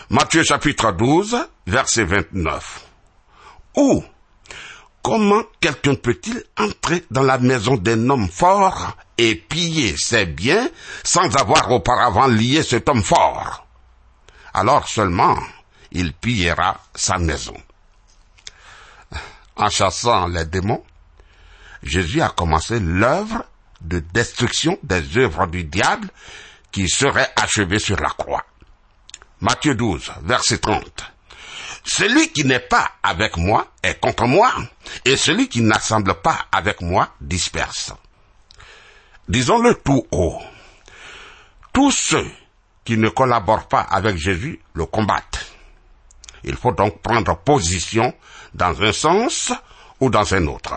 Matthieu 0.10 0.44
chapitre 0.44 0.92
12, 0.92 1.38
verset 1.68 2.04
29. 2.04 2.82
Où 3.78 4.04
Comment 5.08 5.44
quelqu'un 5.62 5.96
peut-il 5.96 6.44
entrer 6.58 7.06
dans 7.12 7.24
la 7.24 7.38
maison 7.38 7.78
d'un 7.78 8.10
homme 8.10 8.28
fort 8.28 8.98
et 9.18 9.36
piller 9.36 9.96
ses 9.98 10.26
biens 10.26 10.68
sans 11.06 11.34
avoir 11.38 11.72
auparavant 11.72 12.28
lié 12.28 12.62
cet 12.62 12.90
homme 12.90 13.04
fort? 13.04 13.66
Alors 14.54 14.90
seulement 14.90 15.38
il 15.92 16.14
pillera 16.14 16.82
sa 16.94 17.18
maison. 17.18 17.56
En 19.56 19.70
chassant 19.70 20.28
les 20.28 20.46
démons, 20.46 20.84
Jésus 21.84 22.22
a 22.22 22.30
commencé 22.30 22.80
l'œuvre 22.80 23.46
de 23.82 24.00
destruction 24.00 24.78
des 24.84 25.18
œuvres 25.18 25.48
du 25.48 25.64
diable 25.64 26.10
qui 26.72 26.90
seraient 26.90 27.32
achevées 27.36 27.80
sur 27.80 27.98
la 27.98 28.10
croix. 28.10 28.46
Matthieu 29.42 29.76
12, 29.76 30.12
verset 30.24 30.58
30. 30.60 31.12
Celui 31.84 32.32
qui 32.34 32.44
n'est 32.44 32.60
pas 32.60 32.92
avec 33.02 33.38
moi 33.38 33.68
est 33.82 34.00
contre 34.00 34.26
moi, 34.26 34.52
et 35.06 35.16
celui 35.16 35.48
qui 35.48 35.62
n'assemble 35.62 36.16
pas 36.16 36.48
avec 36.52 36.82
moi 36.82 37.10
disperse. 37.22 37.94
Disons-le 39.30 39.76
tout 39.76 40.06
haut. 40.12 40.42
Tous 41.72 41.92
ceux 41.92 42.30
qui 42.84 42.98
ne 42.98 43.10
collaborent 43.10 43.68
pas 43.68 43.82
avec 43.82 44.18
Jésus 44.18 44.60
le 44.74 44.86
combattent. 44.86 45.57
Il 46.48 46.56
faut 46.56 46.72
donc 46.72 47.02
prendre 47.02 47.38
position 47.38 48.14
dans 48.54 48.82
un 48.82 48.94
sens 48.94 49.52
ou 50.00 50.10
dans 50.10 50.34
un 50.34 50.48
autre. 50.48 50.76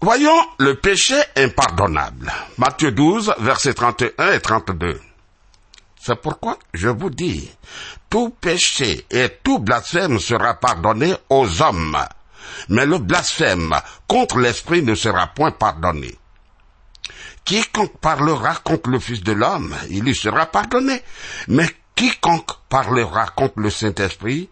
Voyons 0.00 0.40
le 0.58 0.76
péché 0.76 1.16
impardonnable. 1.36 2.32
Matthieu 2.56 2.92
12, 2.92 3.34
versets 3.40 3.74
31 3.74 4.32
et 4.32 4.40
32. 4.40 5.00
C'est 6.00 6.16
pourquoi 6.16 6.56
je 6.72 6.88
vous 6.88 7.10
dis, 7.10 7.50
tout 8.08 8.30
péché 8.30 9.04
et 9.10 9.28
tout 9.42 9.58
blasphème 9.58 10.18
sera 10.18 10.54
pardonné 10.54 11.14
aux 11.28 11.60
hommes, 11.60 11.98
mais 12.70 12.86
le 12.86 12.98
blasphème 12.98 13.74
contre 14.06 14.38
l'Esprit 14.38 14.82
ne 14.82 14.94
sera 14.94 15.26
point 15.26 15.50
pardonné. 15.50 16.16
Quiconque 17.44 17.98
parlera 17.98 18.54
contre 18.56 18.90
le 18.90 19.00
Fils 19.00 19.22
de 19.22 19.32
l'homme, 19.32 19.74
il 19.90 20.04
lui 20.04 20.14
sera 20.14 20.46
pardonné, 20.46 21.02
mais 21.48 21.68
quiconque 21.98 22.52
parlera 22.68 23.26
contre 23.26 23.58
le 23.58 23.70
Saint-Esprit, 23.70 24.48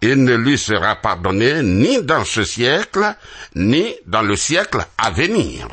il 0.00 0.24
ne 0.24 0.34
lui 0.34 0.56
sera 0.56 0.96
pardonné 0.96 1.62
ni 1.62 2.02
dans 2.02 2.24
ce 2.24 2.42
siècle, 2.42 3.16
ni 3.54 3.94
dans 4.06 4.22
le 4.22 4.34
siècle 4.34 4.86
à 4.96 5.10
venir. 5.10 5.68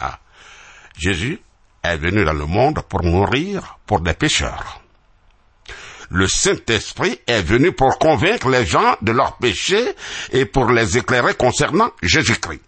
Ah. 0.00 0.18
Jésus 0.98 1.40
est 1.84 1.96
venu 1.98 2.24
dans 2.24 2.32
le 2.32 2.46
monde 2.46 2.82
pour 2.88 3.04
mourir 3.04 3.78
pour 3.86 4.00
des 4.00 4.14
pécheurs. 4.14 4.80
Le 6.10 6.26
Saint-Esprit 6.26 7.20
est 7.28 7.42
venu 7.42 7.70
pour 7.70 7.96
convaincre 8.00 8.48
les 8.48 8.66
gens 8.66 8.96
de 9.02 9.12
leurs 9.12 9.36
péchés 9.36 9.94
et 10.32 10.46
pour 10.46 10.68
les 10.72 10.98
éclairer 10.98 11.34
concernant 11.34 11.92
Jésus-Christ. 12.02 12.62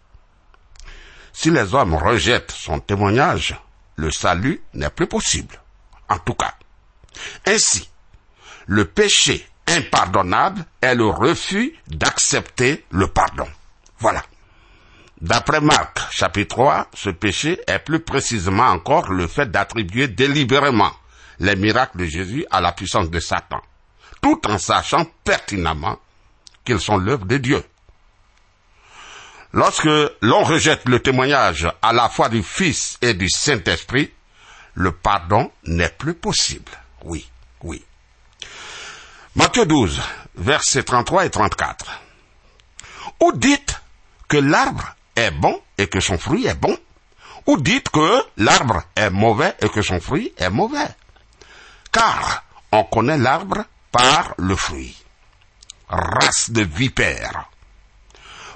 Si 1.32 1.50
les 1.50 1.74
hommes 1.74 1.96
rejettent 1.96 2.52
son 2.52 2.78
témoignage, 2.78 3.60
le 3.96 4.12
salut 4.12 4.62
n'est 4.74 4.90
plus 4.90 5.08
possible. 5.08 5.60
En 6.08 6.18
tout 6.18 6.34
cas. 6.34 6.54
Ainsi, 7.46 7.88
le 8.66 8.84
péché 8.84 9.46
impardonnable 9.66 10.64
est 10.80 10.94
le 10.94 11.06
refus 11.06 11.74
d'accepter 11.88 12.84
le 12.90 13.06
pardon. 13.08 13.48
Voilà. 13.98 14.22
D'après 15.20 15.60
Marc, 15.60 16.00
chapitre 16.10 16.56
3, 16.56 16.88
ce 16.94 17.10
péché 17.10 17.60
est 17.68 17.78
plus 17.78 18.00
précisément 18.00 18.66
encore 18.66 19.12
le 19.12 19.28
fait 19.28 19.50
d'attribuer 19.50 20.08
délibérément 20.08 20.90
les 21.38 21.54
miracles 21.56 21.98
de 21.98 22.04
Jésus 22.04 22.44
à 22.50 22.60
la 22.60 22.72
puissance 22.72 23.08
de 23.08 23.20
Satan, 23.20 23.60
tout 24.20 24.40
en 24.48 24.58
sachant 24.58 25.06
pertinemment 25.24 25.98
qu'ils 26.64 26.80
sont 26.80 26.96
l'œuvre 26.96 27.26
de 27.26 27.36
Dieu. 27.36 27.62
Lorsque 29.52 29.88
l'on 30.22 30.44
rejette 30.44 30.88
le 30.88 31.00
témoignage 31.00 31.68
à 31.82 31.92
la 31.92 32.08
fois 32.08 32.28
du 32.28 32.42
Fils 32.42 32.98
et 33.02 33.14
du 33.14 33.28
Saint-Esprit, 33.28 34.10
le 34.74 34.92
pardon 34.92 35.52
n'est 35.64 35.90
plus 35.90 36.14
possible. 36.14 36.72
Oui, 37.04 37.28
oui. 37.62 37.84
Matthieu 39.34 39.66
12, 39.66 40.00
versets 40.36 40.82
33 40.82 41.26
et 41.26 41.30
34. 41.30 42.00
Ou 43.20 43.32
dites 43.32 43.80
que 44.28 44.36
l'arbre 44.36 44.94
est 45.16 45.30
bon 45.30 45.60
et 45.78 45.88
que 45.88 46.00
son 46.00 46.18
fruit 46.18 46.46
est 46.46 46.54
bon, 46.54 46.76
ou 47.46 47.58
dites 47.58 47.88
que 47.88 48.24
l'arbre 48.36 48.82
est 48.94 49.10
mauvais 49.10 49.54
et 49.60 49.68
que 49.68 49.82
son 49.82 50.00
fruit 50.00 50.32
est 50.38 50.50
mauvais. 50.50 50.88
Car 51.90 52.44
on 52.70 52.84
connaît 52.84 53.18
l'arbre 53.18 53.64
par 53.90 54.34
le 54.38 54.56
fruit. 54.56 54.96
Race 55.88 56.50
de 56.50 56.62
vipères. 56.62 57.48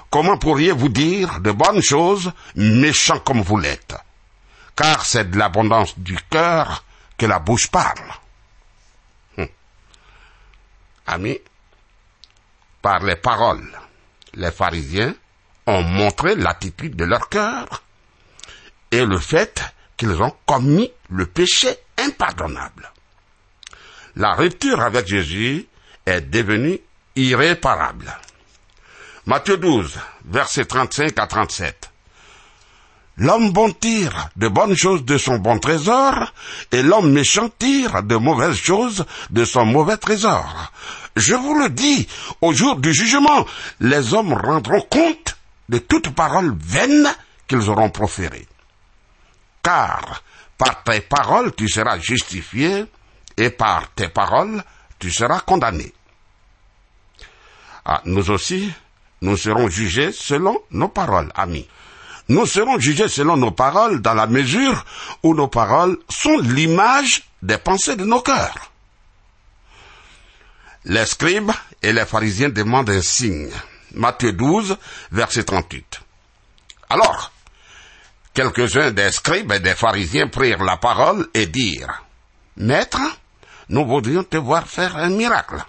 Comment 0.09 0.37
pourriez-vous 0.37 0.89
dire 0.89 1.39
de 1.41 1.51
bonnes 1.51 1.81
choses, 1.81 2.31
méchants 2.55 3.19
comme 3.19 3.41
vous 3.41 3.57
l'êtes? 3.57 3.95
Car 4.75 5.05
c'est 5.05 5.29
de 5.29 5.37
l'abondance 5.37 5.97
du 5.99 6.17
cœur 6.29 6.83
que 7.17 7.25
la 7.25 7.39
bouche 7.39 7.67
parle. 7.67 8.13
Amis, 11.07 11.39
par 12.81 12.99
les 13.03 13.15
paroles, 13.15 13.71
les 14.33 14.51
pharisiens 14.51 15.15
ont 15.65 15.81
montré 15.81 16.35
l'attitude 16.35 16.95
de 16.95 17.05
leur 17.05 17.29
cœur 17.29 17.83
et 18.91 19.05
le 19.05 19.17
fait 19.17 19.61
qu'ils 19.95 20.21
ont 20.21 20.35
commis 20.45 20.91
le 21.09 21.25
péché 21.25 21.69
impardonnable. 21.97 22.91
La 24.15 24.33
rupture 24.33 24.81
avec 24.81 25.07
Jésus 25.07 25.65
est 26.05 26.21
devenue 26.21 26.79
irréparable. 27.15 28.15
Matthieu 29.25 29.57
12, 29.57 29.99
versets 30.25 30.65
35 30.65 31.19
à 31.19 31.27
37. 31.27 31.91
L'homme 33.19 33.51
bon 33.51 33.71
tire 33.71 34.29
de 34.35 34.47
bonnes 34.47 34.77
choses 34.77 35.03
de 35.03 35.17
son 35.17 35.39
bon 35.39 35.57
trésor, 35.57 36.33
et 36.71 36.83
l'homme 36.83 37.11
méchant 37.11 37.49
tire 37.49 38.03
de 38.03 38.15
mauvaises 38.15 38.57
choses 38.57 39.05
de 39.31 39.43
son 39.43 39.65
mauvais 39.65 39.97
trésor. 39.97 40.71
Je 41.15 41.33
vous 41.33 41.55
le 41.55 41.69
dis, 41.69 42.07
au 42.41 42.53
jour 42.53 42.75
du 42.75 42.93
jugement, 42.93 43.45
les 43.79 44.13
hommes 44.13 44.33
rendront 44.33 44.81
compte 44.81 45.35
de 45.67 45.79
toute 45.79 46.13
parole 46.13 46.55
vaine 46.59 47.07
qu'ils 47.47 47.69
auront 47.69 47.89
proférée. 47.89 48.47
Car 49.63 50.21
par 50.57 50.83
tes 50.83 51.01
paroles 51.01 51.53
tu 51.55 51.67
seras 51.67 51.97
justifié, 51.97 52.85
et 53.35 53.49
par 53.49 53.89
tes 53.95 54.09
paroles 54.09 54.63
tu 54.99 55.11
seras 55.11 55.39
condamné. 55.39 55.91
Ah, 57.83 58.01
nous 58.05 58.29
aussi, 58.29 58.71
nous 59.21 59.37
serons 59.37 59.69
jugés 59.69 60.11
selon 60.11 60.59
nos 60.69 60.89
paroles, 60.89 61.31
amis. 61.33 61.67
Nous 62.29 62.45
serons 62.45 62.79
jugés 62.79 63.07
selon 63.07 63.37
nos 63.37 63.51
paroles 63.51 64.01
dans 64.01 64.13
la 64.13 64.27
mesure 64.27 64.85
où 65.23 65.33
nos 65.33 65.47
paroles 65.47 65.97
sont 66.09 66.37
l'image 66.39 67.23
des 67.41 67.57
pensées 67.57 67.95
de 67.95 68.03
nos 68.03 68.21
cœurs. 68.21 68.71
Les 70.85 71.05
scribes 71.05 71.51
et 71.81 71.93
les 71.93 72.05
pharisiens 72.05 72.49
demandent 72.49 72.89
un 72.89 73.01
signe. 73.01 73.51
Matthieu 73.93 74.33
12, 74.33 74.77
verset 75.11 75.43
38. 75.43 76.01
Alors, 76.89 77.31
quelques-uns 78.33 78.91
des 78.91 79.11
scribes 79.11 79.51
et 79.53 79.59
des 79.59 79.75
pharisiens 79.75 80.27
prirent 80.27 80.63
la 80.63 80.77
parole 80.77 81.27
et 81.33 81.45
dirent, 81.45 82.03
Maître, 82.57 83.01
nous 83.69 83.85
voudrions 83.85 84.23
te 84.23 84.37
voir 84.37 84.67
faire 84.67 84.97
un 84.97 85.09
miracle. 85.09 85.63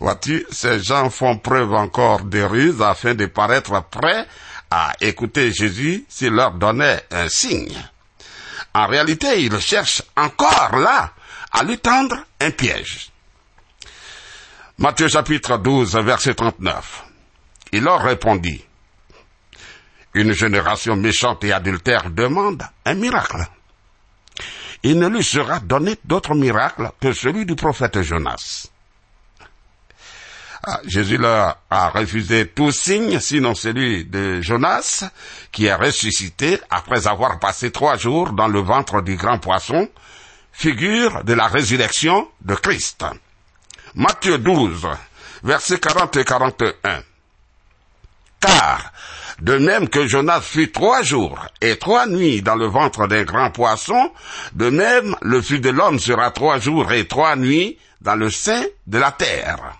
Vois-tu, 0.00 0.46
ces 0.50 0.80
gens 0.80 1.10
font 1.10 1.38
preuve 1.38 1.72
encore 1.74 2.24
de 2.24 2.40
ruse 2.42 2.82
afin 2.82 3.14
de 3.14 3.26
paraître 3.26 3.82
prêts 3.90 4.26
à 4.70 4.92
écouter 5.00 5.52
Jésus 5.52 6.04
s'il 6.08 6.30
leur 6.30 6.52
donnait 6.52 7.02
un 7.10 7.28
signe. 7.28 7.76
En 8.74 8.86
réalité, 8.86 9.42
ils 9.42 9.58
cherchent 9.60 10.02
encore 10.16 10.76
là 10.76 11.12
à 11.52 11.64
lui 11.64 11.78
tendre 11.78 12.16
un 12.40 12.50
piège. 12.50 13.10
Matthieu 14.78 15.08
chapitre 15.08 15.58
12, 15.58 15.96
verset 15.96 16.34
39. 16.34 17.04
Il 17.72 17.82
leur 17.82 18.02
répondit, 18.02 18.64
une 20.14 20.32
génération 20.32 20.96
méchante 20.96 21.44
et 21.44 21.52
adultère 21.52 22.10
demande 22.10 22.62
un 22.84 22.94
miracle. 22.94 23.46
Il 24.82 24.98
ne 24.98 25.08
lui 25.08 25.24
sera 25.24 25.60
donné 25.60 25.96
d'autre 26.04 26.34
miracle 26.34 26.90
que 27.00 27.12
celui 27.12 27.44
du 27.44 27.56
prophète 27.56 28.00
Jonas. 28.02 28.68
Ah, 30.70 30.80
Jésus 30.84 31.16
leur 31.16 31.56
a 31.70 31.88
refusé 31.88 32.46
tout 32.46 32.72
signe, 32.72 33.20
sinon 33.20 33.54
celui 33.54 34.04
de 34.04 34.42
Jonas, 34.42 35.08
qui 35.50 35.64
est 35.64 35.74
ressuscité 35.74 36.60
après 36.68 37.06
avoir 37.06 37.38
passé 37.38 37.70
trois 37.70 37.96
jours 37.96 38.32
dans 38.32 38.48
le 38.48 38.60
ventre 38.60 39.00
du 39.00 39.16
grand 39.16 39.38
poisson, 39.38 39.88
figure 40.52 41.24
de 41.24 41.32
la 41.32 41.46
résurrection 41.46 42.28
de 42.42 42.54
Christ. 42.54 43.06
Matthieu 43.94 44.36
12, 44.36 44.88
versets 45.42 45.78
40 45.78 46.16
et 46.18 46.24
41. 46.26 47.02
Car, 48.38 48.92
de 49.40 49.56
même 49.56 49.88
que 49.88 50.06
Jonas 50.06 50.42
fut 50.42 50.70
trois 50.70 51.00
jours 51.00 51.46
et 51.62 51.78
trois 51.78 52.06
nuits 52.06 52.42
dans 52.42 52.56
le 52.56 52.66
ventre 52.66 53.06
d'un 53.06 53.24
grand 53.24 53.50
poisson, 53.50 54.12
de 54.52 54.68
même 54.68 55.16
le 55.22 55.40
Fils 55.40 55.62
de 55.62 55.70
l'homme 55.70 55.98
sera 55.98 56.30
trois 56.30 56.58
jours 56.58 56.92
et 56.92 57.08
trois 57.08 57.36
nuits 57.36 57.78
dans 58.02 58.16
le 58.16 58.28
sein 58.28 58.64
de 58.86 58.98
la 58.98 59.12
terre. 59.12 59.78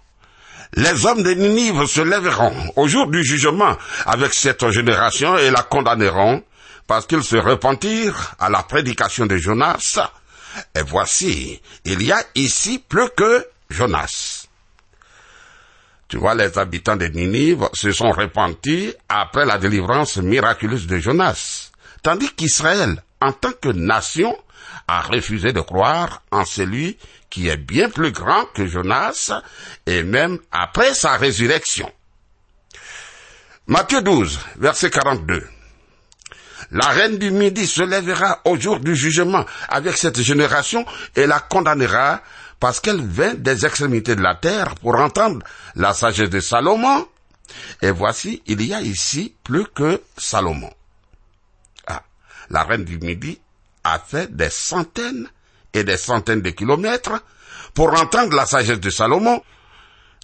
Les 0.74 1.07
hommes 1.07 1.22
de 1.22 1.33
Ninive 1.33 1.87
se 1.87 2.00
lèveront 2.00 2.54
au 2.76 2.87
jour 2.88 3.07
du 3.07 3.24
jugement 3.24 3.76
avec 4.07 4.35
cette 4.35 4.68
génération 4.70 5.37
et 5.38 5.50
la 5.50 5.62
condamneront 5.62 6.42
parce 6.87 7.07
qu'ils 7.07 7.24
se 7.24 7.37
repentirent 7.37 8.35
à 8.38 8.48
la 8.48 8.62
prédication 8.62 9.26
de 9.26 9.37
Jonas. 9.37 9.98
Et 10.74 10.83
voici, 10.83 11.61
il 11.85 12.02
y 12.02 12.12
a 12.12 12.22
ici 12.35 12.83
plus 12.87 13.09
que 13.16 13.46
Jonas. 13.70 14.46
Tu 16.09 16.16
vois, 16.16 16.35
les 16.35 16.59
habitants 16.59 16.96
de 16.96 17.07
Ninive 17.07 17.68
se 17.74 17.92
sont 17.92 18.11
repentis 18.11 18.94
après 19.09 19.44
la 19.44 19.59
délivrance 19.59 20.16
miraculeuse 20.16 20.87
de 20.87 20.98
Jonas, 20.98 21.70
tandis 22.02 22.33
qu'Israël, 22.33 23.02
en 23.20 23.33
tant 23.33 23.52
que 23.52 23.68
nation, 23.68 24.37
a 24.87 25.02
refusé 25.02 25.52
de 25.52 25.61
croire 25.61 26.22
en 26.31 26.46
celui 26.46 26.96
qui 27.31 27.49
est 27.49 27.57
bien 27.57 27.91
plus 27.91 28.12
grand 28.12 28.45
que 28.55 28.67
Jonas, 28.67 29.33
et 29.87 30.03
même 30.03 30.38
après 30.51 30.95
sa 30.95 31.17
résurrection. 31.17 31.91
Matthieu 33.67 34.01
12, 34.01 34.38
verset 34.57 34.91
42. 34.91 35.47
La 36.71 36.88
reine 36.88 37.19
du 37.19 37.31
Midi 37.31 37.67
se 37.67 37.83
lèvera 37.83 38.41
au 38.45 38.57
jour 38.59 38.81
du 38.81 38.95
jugement 38.95 39.45
avec 39.69 39.97
cette 39.97 40.21
génération 40.21 40.85
et 41.17 41.27
la 41.27 41.41
condamnera 41.41 42.21
parce 42.61 42.81
qu'elle 42.81 43.01
vint 43.01 43.35
des 43.35 43.64
extrémités 43.64 44.17
de 44.17 44.23
la 44.23 44.35
terre 44.35 44.75
pour 44.77 44.97
entendre 44.97 45.41
la 45.77 45.95
sagesse 45.95 46.31
de 46.31 46.41
Salomon. 46.41 47.07
Et 47.81 47.91
voici, 47.91 48.43
il 48.47 48.61
y 48.67 48.75
a 48.75 48.83
ici 48.83 49.35
plus 49.45 49.64
que 49.67 50.03
Salomon. 50.17 50.73
Ah, 51.87 52.03
la 52.51 52.64
reine 52.64 52.85
du 52.85 52.99
Midi 52.99 53.41
a 53.85 53.99
fait 53.99 54.35
des 54.35 54.51
centaines 54.51 55.29
des 55.85 55.97
centaines 55.97 56.43
de 56.43 56.51
kilomètres 56.51 57.23
pour 57.75 57.93
entendre 58.01 58.35
la 58.35 58.47
sagesse 58.47 58.81
de 58.81 58.91
Salomon, 58.91 59.43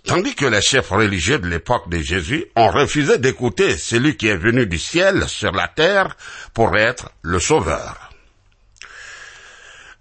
tandis 0.05 0.35
que 0.35 0.47
les 0.47 0.61
chefs 0.61 0.91
religieux 0.91 1.39
de 1.39 1.49
l'époque 1.49 1.89
de 1.89 1.99
Jésus 1.99 2.47
ont 2.57 2.71
refusé 2.71 3.19
d'écouter 3.19 3.77
celui 3.77 4.17
qui 4.17 4.29
est 4.29 4.37
venu 4.37 4.67
du 4.67 4.79
ciel 4.79 5.29
sur 5.29 5.53
la 5.53 5.69
terre 5.69 6.17
pour 6.53 6.77
être 6.77 7.11
le 7.23 7.39
sauveur. 7.41 8.11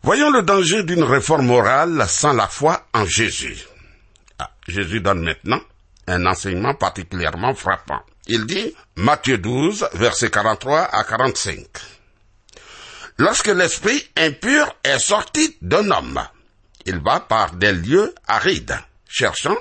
Voyons 0.02 0.32
le 0.32 0.42
danger 0.42 0.84
d'une 0.84 1.04
réforme 1.04 1.46
morale 1.46 2.06
sans 2.08 2.34
la 2.34 2.48
foi 2.48 2.86
en 2.94 3.06
Jésus. 3.06 3.58
Ah, 4.38 4.52
Jésus 4.68 5.00
donne 5.00 5.24
maintenant 5.24 5.62
un 6.08 6.26
enseignement 6.26 6.74
particulièrement 6.74 7.56
frappant. 7.56 8.02
Il 8.28 8.46
dit, 8.46 8.74
Matthieu 8.98 9.38
12, 9.38 9.88
versets 9.94 10.30
43 10.30 10.82
à 10.92 11.04
45. 11.04 11.66
Lorsque 13.18 13.48
l'esprit 13.48 14.04
impur 14.18 14.76
est 14.84 15.00
sorti 15.00 15.58
d'un 15.62 15.90
homme, 15.92 16.22
il 16.86 17.00
va 17.00 17.20
par 17.20 17.54
des 17.54 17.72
lieux 17.72 18.14
arides, 18.28 18.78
cherchant 19.08 19.58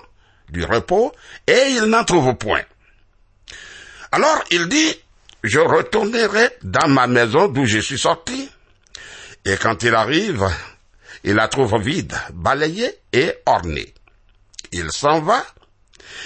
du 0.48 0.64
repos, 0.64 1.12
et 1.46 1.70
il 1.70 1.84
n'en 1.84 2.04
trouve 2.04 2.34
point. 2.34 2.64
Alors 4.10 4.42
il 4.50 4.68
dit, 4.68 4.94
je 5.42 5.58
retournerai 5.58 6.50
dans 6.62 6.88
ma 6.88 7.06
maison 7.06 7.48
d'où 7.48 7.66
je 7.66 7.78
suis 7.78 7.98
sorti. 7.98 8.50
Et 9.44 9.56
quand 9.56 9.82
il 9.82 9.94
arrive, 9.94 10.48
il 11.24 11.34
la 11.34 11.48
trouve 11.48 11.80
vide, 11.80 12.16
balayée 12.32 12.98
et 13.12 13.34
ornée. 13.46 13.92
Il 14.72 14.90
s'en 14.92 15.20
va, 15.20 15.44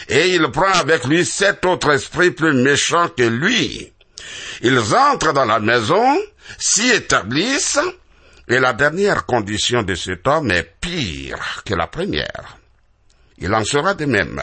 et 0.08 0.34
il 0.34 0.50
prend 0.50 0.72
avec 0.72 1.04
lui 1.04 1.24
sept 1.24 1.64
autres 1.64 1.92
esprits 1.92 2.30
plus 2.30 2.52
méchants 2.54 3.08
que 3.08 3.22
lui. 3.22 3.92
Ils 4.62 4.78
entrent 4.94 5.32
dans 5.32 5.44
la 5.44 5.60
maison, 5.60 6.18
s'y 6.58 6.88
établissent, 6.90 7.78
et 8.48 8.58
la 8.58 8.72
dernière 8.72 9.26
condition 9.26 9.82
de 9.82 9.94
cet 9.94 10.26
homme 10.26 10.50
est 10.50 10.76
pire 10.80 11.62
que 11.64 11.74
la 11.74 11.86
première. 11.86 12.58
Il 13.38 13.52
en 13.54 13.64
sera 13.64 13.94
de 13.94 14.06
même 14.06 14.42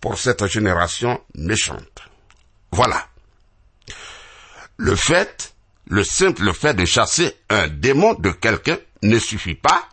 pour 0.00 0.18
cette 0.18 0.46
génération 0.46 1.20
méchante. 1.34 2.02
Voilà. 2.72 3.06
Le 4.78 4.96
fait, 4.96 5.54
le 5.86 6.02
simple 6.02 6.52
fait 6.54 6.74
de 6.74 6.84
chasser 6.84 7.36
un 7.50 7.68
démon 7.68 8.14
de 8.14 8.30
quelqu'un 8.30 8.78
ne 9.02 9.18
suffit 9.18 9.54
pas 9.54 9.88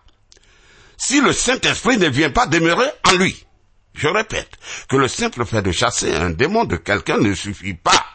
si 0.98 1.22
le 1.22 1.32
Saint-Esprit 1.32 1.98
ne 1.98 2.10
vient 2.10 2.30
pas 2.30 2.48
demeurer 2.48 2.88
en 3.06 3.14
lui. 3.14 3.46
Je 3.94 4.08
répète 4.08 4.52
que 4.88 4.96
le 4.96 5.08
simple 5.08 5.46
fait 5.46 5.62
de 5.62 5.72
chasser 5.72 6.14
un 6.14 6.30
démon 6.30 6.66
de 6.66 6.78
quelqu'un 6.78 7.18
ne 7.18 7.34
suffit 7.34 7.74
pas 7.74 8.06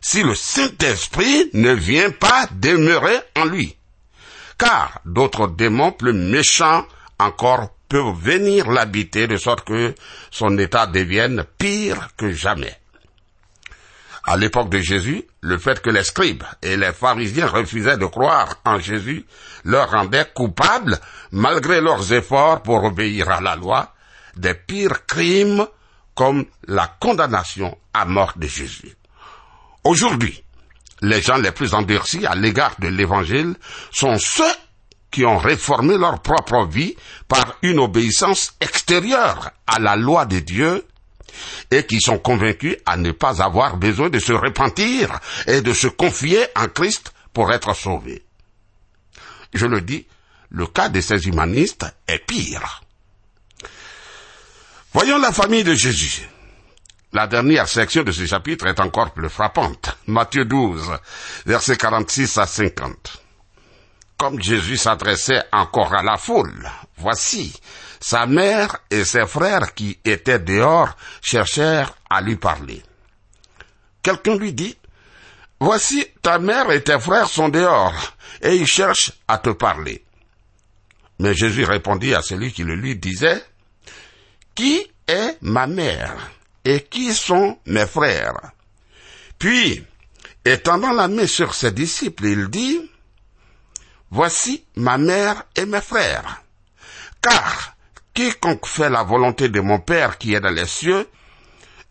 si 0.00 0.22
le 0.22 0.34
Saint-Esprit 0.34 1.50
ne 1.52 1.72
vient 1.72 2.10
pas 2.10 2.48
demeurer 2.52 3.18
en 3.36 3.44
lui. 3.44 3.76
Car 4.58 5.00
d'autres 5.04 5.48
démons 5.48 5.92
plus 5.92 6.12
méchants 6.12 6.86
encore 7.18 7.70
peuvent 7.88 8.16
venir 8.18 8.70
l'habiter 8.70 9.26
de 9.26 9.36
sorte 9.36 9.64
que 9.64 9.94
son 10.30 10.58
état 10.58 10.86
devienne 10.86 11.44
pire 11.58 12.08
que 12.16 12.32
jamais. 12.32 12.76
À 14.24 14.36
l'époque 14.36 14.70
de 14.70 14.78
Jésus, 14.78 15.24
le 15.40 15.56
fait 15.56 15.80
que 15.80 15.90
les 15.90 16.02
scribes 16.02 16.42
et 16.60 16.76
les 16.76 16.92
pharisiens 16.92 17.46
refusaient 17.46 17.96
de 17.96 18.06
croire 18.06 18.56
en 18.64 18.80
Jésus 18.80 19.24
leur 19.64 19.90
rendait 19.90 20.26
coupables, 20.34 20.98
malgré 21.30 21.80
leurs 21.80 22.12
efforts 22.12 22.62
pour 22.62 22.82
obéir 22.82 23.30
à 23.30 23.40
la 23.40 23.54
loi, 23.54 23.94
des 24.36 24.54
pires 24.54 25.06
crimes 25.06 25.66
comme 26.16 26.44
la 26.66 26.88
condamnation 26.98 27.78
à 27.94 28.04
mort 28.04 28.32
de 28.34 28.48
Jésus. 28.48 28.96
Aujourd'hui, 29.86 30.42
les 31.00 31.22
gens 31.22 31.36
les 31.36 31.52
plus 31.52 31.72
endurcis 31.72 32.26
à 32.26 32.34
l'égard 32.34 32.74
de 32.80 32.88
l'évangile 32.88 33.54
sont 33.92 34.18
ceux 34.18 34.42
qui 35.12 35.24
ont 35.24 35.38
réformé 35.38 35.96
leur 35.96 36.20
propre 36.22 36.66
vie 36.66 36.96
par 37.28 37.56
une 37.62 37.78
obéissance 37.78 38.54
extérieure 38.60 39.52
à 39.64 39.78
la 39.78 39.94
loi 39.94 40.26
de 40.26 40.40
Dieu 40.40 40.84
et 41.70 41.86
qui 41.86 42.00
sont 42.00 42.18
convaincus 42.18 42.76
à 42.84 42.96
ne 42.96 43.12
pas 43.12 43.40
avoir 43.40 43.76
besoin 43.76 44.10
de 44.10 44.18
se 44.18 44.32
repentir 44.32 45.20
et 45.46 45.60
de 45.60 45.72
se 45.72 45.86
confier 45.86 46.44
en 46.56 46.66
Christ 46.66 47.12
pour 47.32 47.52
être 47.52 47.72
sauvés. 47.76 48.24
Je 49.54 49.66
le 49.66 49.82
dis, 49.82 50.04
le 50.50 50.66
cas 50.66 50.88
de 50.88 51.00
ces 51.00 51.28
humanistes 51.28 51.86
est 52.08 52.26
pire. 52.26 52.82
Voyons 54.92 55.18
la 55.18 55.30
famille 55.30 55.62
de 55.62 55.74
Jésus. 55.74 56.28
La 57.16 57.26
dernière 57.26 57.66
section 57.66 58.02
de 58.02 58.12
ce 58.12 58.26
chapitre 58.26 58.66
est 58.66 58.78
encore 58.78 59.10
plus 59.12 59.30
frappante. 59.30 59.96
Matthieu 60.06 60.44
12, 60.44 60.98
versets 61.46 61.78
46 61.78 62.36
à 62.36 62.44
50. 62.44 63.22
Comme 64.18 64.38
Jésus 64.42 64.76
s'adressait 64.76 65.42
encore 65.50 65.94
à 65.94 66.02
la 66.02 66.18
foule, 66.18 66.70
voici, 66.98 67.58
sa 68.00 68.26
mère 68.26 68.76
et 68.90 69.02
ses 69.06 69.24
frères 69.24 69.72
qui 69.72 69.98
étaient 70.04 70.38
dehors 70.38 70.94
cherchèrent 71.22 71.94
à 72.10 72.20
lui 72.20 72.36
parler. 72.36 72.82
Quelqu'un 74.02 74.36
lui 74.36 74.52
dit, 74.52 74.76
Voici, 75.58 76.04
ta 76.20 76.38
mère 76.38 76.70
et 76.70 76.82
tes 76.82 77.00
frères 77.00 77.30
sont 77.30 77.48
dehors, 77.48 78.12
et 78.42 78.56
ils 78.56 78.66
cherchent 78.66 79.12
à 79.26 79.38
te 79.38 79.48
parler. 79.48 80.04
Mais 81.18 81.32
Jésus 81.32 81.64
répondit 81.64 82.14
à 82.14 82.20
celui 82.20 82.52
qui 82.52 82.62
le 82.62 82.74
lui 82.74 82.94
disait, 82.94 83.42
Qui 84.54 84.86
est 85.08 85.38
ma 85.40 85.66
mère? 85.66 86.35
Et 86.66 86.82
qui 86.82 87.14
sont 87.14 87.58
mes 87.66 87.86
frères? 87.86 88.50
Puis, 89.38 89.84
étendant 90.44 90.92
la 90.92 91.06
main 91.06 91.28
sur 91.28 91.54
ses 91.54 91.70
disciples, 91.70 92.26
il 92.26 92.48
dit, 92.48 92.90
Voici 94.10 94.64
ma 94.74 94.98
mère 94.98 95.44
et 95.54 95.64
mes 95.64 95.80
frères. 95.80 96.42
Car 97.22 97.76
quiconque 98.14 98.66
fait 98.66 98.90
la 98.90 99.04
volonté 99.04 99.48
de 99.48 99.60
mon 99.60 99.78
Père 99.78 100.18
qui 100.18 100.34
est 100.34 100.40
dans 100.40 100.50
les 100.50 100.66
cieux, 100.66 101.08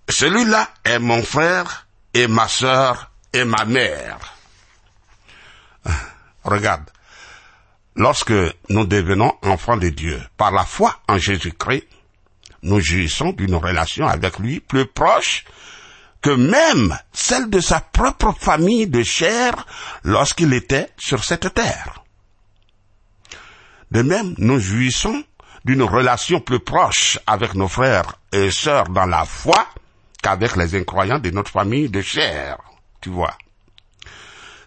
celui-là 0.09 0.69
est 0.83 0.99
mon 0.99 1.23
frère 1.23 1.87
et 2.13 2.27
ma 2.27 2.47
sœur 2.47 3.11
et 3.31 3.45
ma 3.45 3.63
mère. 3.65 4.17
Regarde, 6.43 6.89
lorsque 7.95 8.33
nous 8.69 8.85
devenons 8.85 9.33
enfants 9.41 9.77
de 9.77 9.89
Dieu 9.89 10.21
par 10.35 10.51
la 10.51 10.65
foi 10.65 10.99
en 11.07 11.17
Jésus-Christ, 11.17 11.87
nous 12.65 12.79
jouissons 12.79 13.31
d'une 13.31 13.55
relation 13.55 14.07
avec 14.07 14.39
lui 14.39 14.59
plus 14.59 14.87
proche 14.87 15.45
que 16.21 16.31
même 16.31 16.97
celle 17.13 17.49
de 17.51 17.59
sa 17.59 17.79
propre 17.79 18.33
famille 18.37 18.87
de 18.87 19.03
chair 19.03 19.65
lorsqu'il 20.03 20.51
était 20.53 20.89
sur 20.97 21.23
cette 21.23 21.53
terre. 21.53 22.03
De 23.91 24.01
même, 24.01 24.33
nous 24.39 24.59
jouissons 24.59 25.23
d'une 25.63 25.83
relation 25.83 26.39
plus 26.39 26.59
proche 26.59 27.19
avec 27.27 27.53
nos 27.53 27.67
frères 27.67 28.15
et 28.31 28.49
sœurs 28.49 28.89
dans 28.89 29.05
la 29.05 29.25
foi 29.25 29.67
qu'avec 30.23 30.55
les 30.55 30.75
incroyants 30.75 31.19
de 31.19 31.29
notre 31.29 31.51
famille 31.51 31.89
de 31.89 32.01
chair, 32.01 32.57
tu 32.99 33.09
vois. 33.09 33.37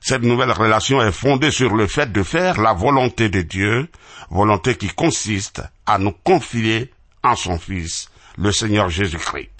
Cette 0.01 0.23
nouvelle 0.23 0.53
relation 0.53 1.03
est 1.03 1.11
fondée 1.11 1.51
sur 1.51 1.75
le 1.75 1.89
fait 1.89 2.13
de 2.13 2.23
faire 2.23 2.61
la 2.61 2.75
volonté 2.75 3.29
de 3.29 3.43
Dieu, 3.43 3.89
volonté 4.31 4.77
qui 4.77 4.89
consiste 4.89 5.63
à 5.85 5.99
nous 5.99 6.13
confier 6.13 6.93
son 7.37 7.59
Fils, 7.59 8.09
le 8.37 8.53
Seigneur 8.53 8.89
Jésus-Christ. 8.89 9.51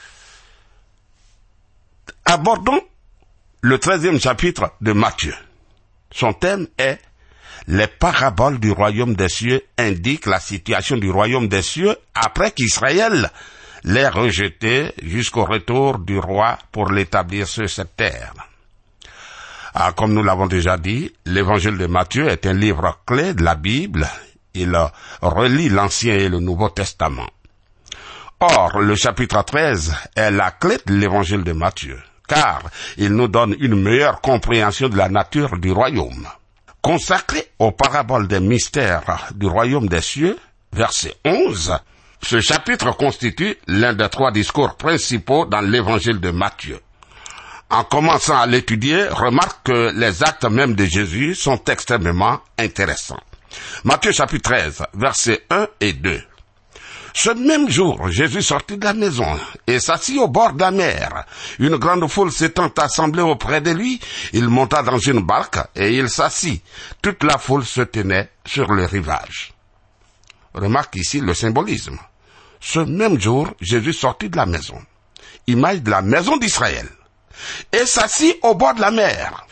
Abordons 2.25 2.83
le 3.63 3.79
treizième 3.79 4.21
chapitre 4.21 4.73
de 4.81 4.93
Matthieu. 4.93 5.35
Son 6.11 6.33
thème 6.33 6.69
est 6.79 7.01
les 7.67 7.87
paraboles 7.87 8.61
du 8.61 8.71
royaume 8.71 9.15
des 9.15 9.29
cieux 9.29 9.63
indiquent 9.77 10.27
la 10.27 10.41
situation 10.41 10.97
du 10.97 11.11
royaume 11.11 11.49
des 11.49 11.63
cieux 11.63 11.97
après 12.15 12.53
qu'Israël 12.53 13.31
l'ait 13.85 14.09
rejeté 14.09 14.93
jusqu'au 15.03 15.45
retour 15.45 15.99
du 15.99 16.19
roi 16.19 16.59
pour 16.73 16.91
l'établir 16.91 17.47
sur 17.47 17.69
cette 17.69 17.97
terre. 17.97 18.33
Ah, 19.75 19.93
comme 19.93 20.15
nous 20.15 20.23
l'avons 20.23 20.47
déjà 20.47 20.77
dit, 20.79 21.13
l'évangile 21.27 21.77
de 21.77 21.87
Matthieu 21.87 22.29
est 22.29 22.47
un 22.47 22.55
livre 22.55 23.01
clé 23.07 23.35
de 23.35 23.43
la 23.43 23.55
Bible. 23.55 24.09
Il 24.55 24.77
relie 25.21 25.69
l'Ancien 25.69 26.15
et 26.15 26.29
le 26.29 26.41
Nouveau 26.41 26.71
Testament. 26.71 27.29
Or, 28.41 28.79
le 28.79 28.95
chapitre 28.95 29.43
13 29.43 29.95
est 30.15 30.31
la 30.31 30.51
clé 30.53 30.77
de 30.87 30.95
l'évangile 30.95 31.43
de 31.43 31.53
Matthieu, 31.53 31.99
car 32.29 32.63
il 32.97 33.15
nous 33.15 33.29
donne 33.29 33.57
une 33.59 33.81
meilleure 33.81 34.21
compréhension 34.21 34.89
de 34.89 34.97
la 34.97 35.09
nature 35.09 35.59
du 35.59 35.73
royaume. 35.73 36.29
Consacré 36.81 37.51
aux 37.59 37.73
paraboles 37.73 38.29
des 38.29 38.41
mystères 38.41 39.29
du 39.35 39.47
royaume 39.47 39.89
des 39.89 40.01
cieux, 40.01 40.39
verset 40.73 41.15
11, 41.25 41.79
ce 42.23 42.41
chapitre 42.41 42.97
constitue 42.97 43.57
l'un 43.67 43.93
des 43.93 44.09
trois 44.09 44.31
discours 44.31 44.77
principaux 44.77 45.45
dans 45.45 45.61
l'évangile 45.61 46.21
de 46.21 46.31
Matthieu 46.31 46.81
en 47.71 47.85
commençant 47.85 48.39
à 48.39 48.47
l'étudier, 48.47 49.09
remarque 49.09 49.67
que 49.67 49.93
les 49.95 50.23
actes 50.23 50.45
même 50.45 50.75
de 50.75 50.85
Jésus 50.85 51.35
sont 51.35 51.63
extrêmement 51.65 52.41
intéressants. 52.59 53.21
Matthieu 53.85 54.13
chapitre 54.13 54.51
13, 54.51 54.87
versets 54.95 55.45
1 55.51 55.67
et 55.81 55.93
2. 55.93 56.23
Ce 57.15 57.31
même 57.31 57.69
jour, 57.69 58.11
Jésus 58.11 58.43
sortit 58.43 58.77
de 58.77 58.85
la 58.85 58.93
maison 58.93 59.39
et 59.67 59.81
s'assit 59.81 60.19
au 60.19 60.29
bord 60.29 60.53
de 60.53 60.61
la 60.61 60.71
mer. 60.71 61.25
Une 61.59 61.77
grande 61.77 62.09
foule 62.09 62.33
s'étant 62.33 62.71
assemblée 62.79 63.23
auprès 63.23 63.61
de 63.61 63.71
lui, 63.71 64.01
il 64.33 64.49
monta 64.49 64.83
dans 64.83 64.99
une 64.99 65.21
barque 65.21 65.59
et 65.75 65.97
il 65.97 66.09
s'assit. 66.09 66.63
Toute 67.03 67.25
la 67.25 67.39
foule 67.39 67.65
se 67.65 67.81
tenait 67.83 68.31
sur 68.47 68.73
le 68.73 68.85
rivage. 68.85 69.53
Remarque 70.55 70.97
ici 70.97 71.21
le 71.21 71.35
symbolisme. 71.35 71.99
Ce 72.61 72.81
même 72.81 73.21
jour, 73.21 73.49
Jésus 73.61 73.93
sortit 73.93 74.29
de 74.29 74.37
la 74.37 74.47
maison. 74.47 74.81
Image 75.47 75.83
de 75.83 75.91
la 75.91 76.03
maison 76.03 76.37
d'Israël 76.37 76.89
et 77.73 77.87
s'assit 77.87 78.37
au 78.43 78.55
bord 78.55 78.75
de 78.75 78.81
la 78.81 78.91
mer. 78.91 79.47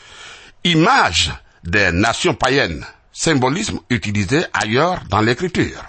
Image 0.65 1.33
des 1.65 1.93
nations 1.93 2.35
païennes, 2.35 2.85
symbolisme 3.13 3.81
utilisé 3.91 4.45
ailleurs 4.53 5.01
dans 5.09 5.21
l'écriture. 5.21 5.83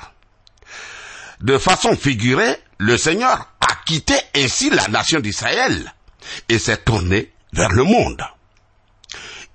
De 1.41 1.57
façon 1.57 1.95
figurée, 1.95 2.57
le 2.79 2.97
Seigneur 2.97 3.47
a 3.61 3.75
quitté 3.85 4.15
ainsi 4.35 4.69
la 4.69 4.87
nation 4.87 5.19
d'Israël 5.19 5.93
et 6.49 6.57
s'est 6.57 6.77
tourné 6.77 7.31
vers 7.53 7.69
le 7.69 7.83
monde. 7.83 8.23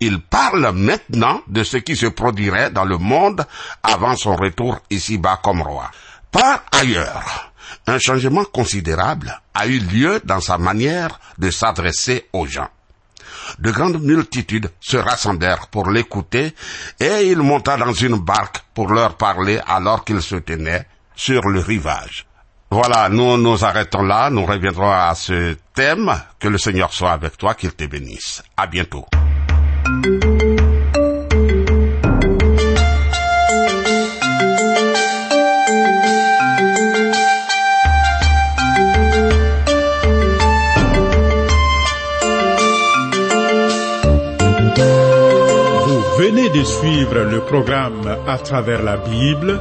Il 0.01 0.21
parle 0.21 0.73
maintenant 0.73 1.43
de 1.49 1.63
ce 1.63 1.77
qui 1.77 1.97
se 1.97 2.07
produirait 2.07 2.71
dans 2.71 2.85
le 2.85 2.99
monde 2.99 3.47
avant 3.83 4.17
son 4.17 4.35
retour 4.37 4.81
ici-bas 4.91 5.41
comme 5.43 5.63
roi. 5.63 5.91
Par 6.31 6.65
ailleurs, 6.73 7.53
un 7.87 7.99
changement 7.99 8.45
considérable 8.45 9.41
a 9.55 9.67
eu 9.67 9.79
lieu 9.79 10.21
dans 10.25 10.41
sa 10.41 10.59
manière 10.59 11.21
de 11.39 11.51
s'adresser 11.51 12.29
aux 12.33 12.47
gens. 12.47 12.69
De 13.59 13.71
grandes 13.71 14.03
multitudes 14.03 14.71
se 14.81 14.97
rassemblèrent 14.97 15.69
pour 15.69 15.91
l'écouter 15.91 16.55
et 17.01 17.27
il 17.27 17.39
monta 17.39 17.77
dans 17.77 17.93
une 17.93 18.19
barque 18.19 18.63
pour 18.75 18.93
leur 18.93 19.17
parler 19.17 19.61
alors 19.67 20.05
qu'il 20.05 20.23
se 20.23 20.37
tenait 20.37 20.87
sur 21.15 21.49
le 21.49 21.61
rivage. 21.61 22.27
Voilà, 22.71 23.09
nous 23.09 23.37
nous 23.37 23.65
arrêtons 23.65 24.03
là, 24.03 24.31
nous 24.31 24.47
reviendrons 24.47 24.91
à 24.91 25.15
ce 25.15 25.57
thème. 25.75 26.11
Que 26.39 26.49
le 26.49 26.59
Seigneur 26.59 26.93
soit 26.93 27.13
avec 27.13 27.37
toi, 27.37 27.55
qu'il 27.55 27.73
te 27.73 27.85
bénisse. 27.85 28.43
À 28.57 28.67
bientôt. 28.67 29.07
venez 46.23 46.49
de 46.51 46.63
suivre 46.63 47.19
le 47.19 47.41
programme 47.41 48.17
À 48.27 48.39
travers 48.39 48.83
la 48.83 48.97
Bible, 48.97 49.61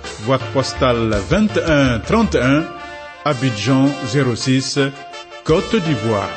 boîte 0.25 0.45
postale 0.53 1.17
2131, 1.29 2.63
Abidjan 3.25 3.89
06, 4.35 4.79
Côte 5.43 5.75
d'Ivoire. 5.75 6.29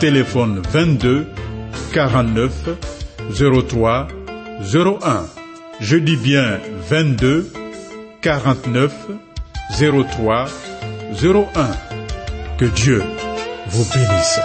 Téléphone 0.00 0.62
22 0.70 1.26
49 1.92 2.52
03 3.68 4.08
01. 4.74 5.26
Je 5.80 5.96
dis 5.96 6.16
bien 6.16 6.58
22 6.88 7.50
49 8.22 8.92
03 9.80 10.46
01. 11.22 11.46
Que 12.58 12.64
Dieu 12.64 13.02
vous 13.68 13.84
bénisse. 13.92 14.40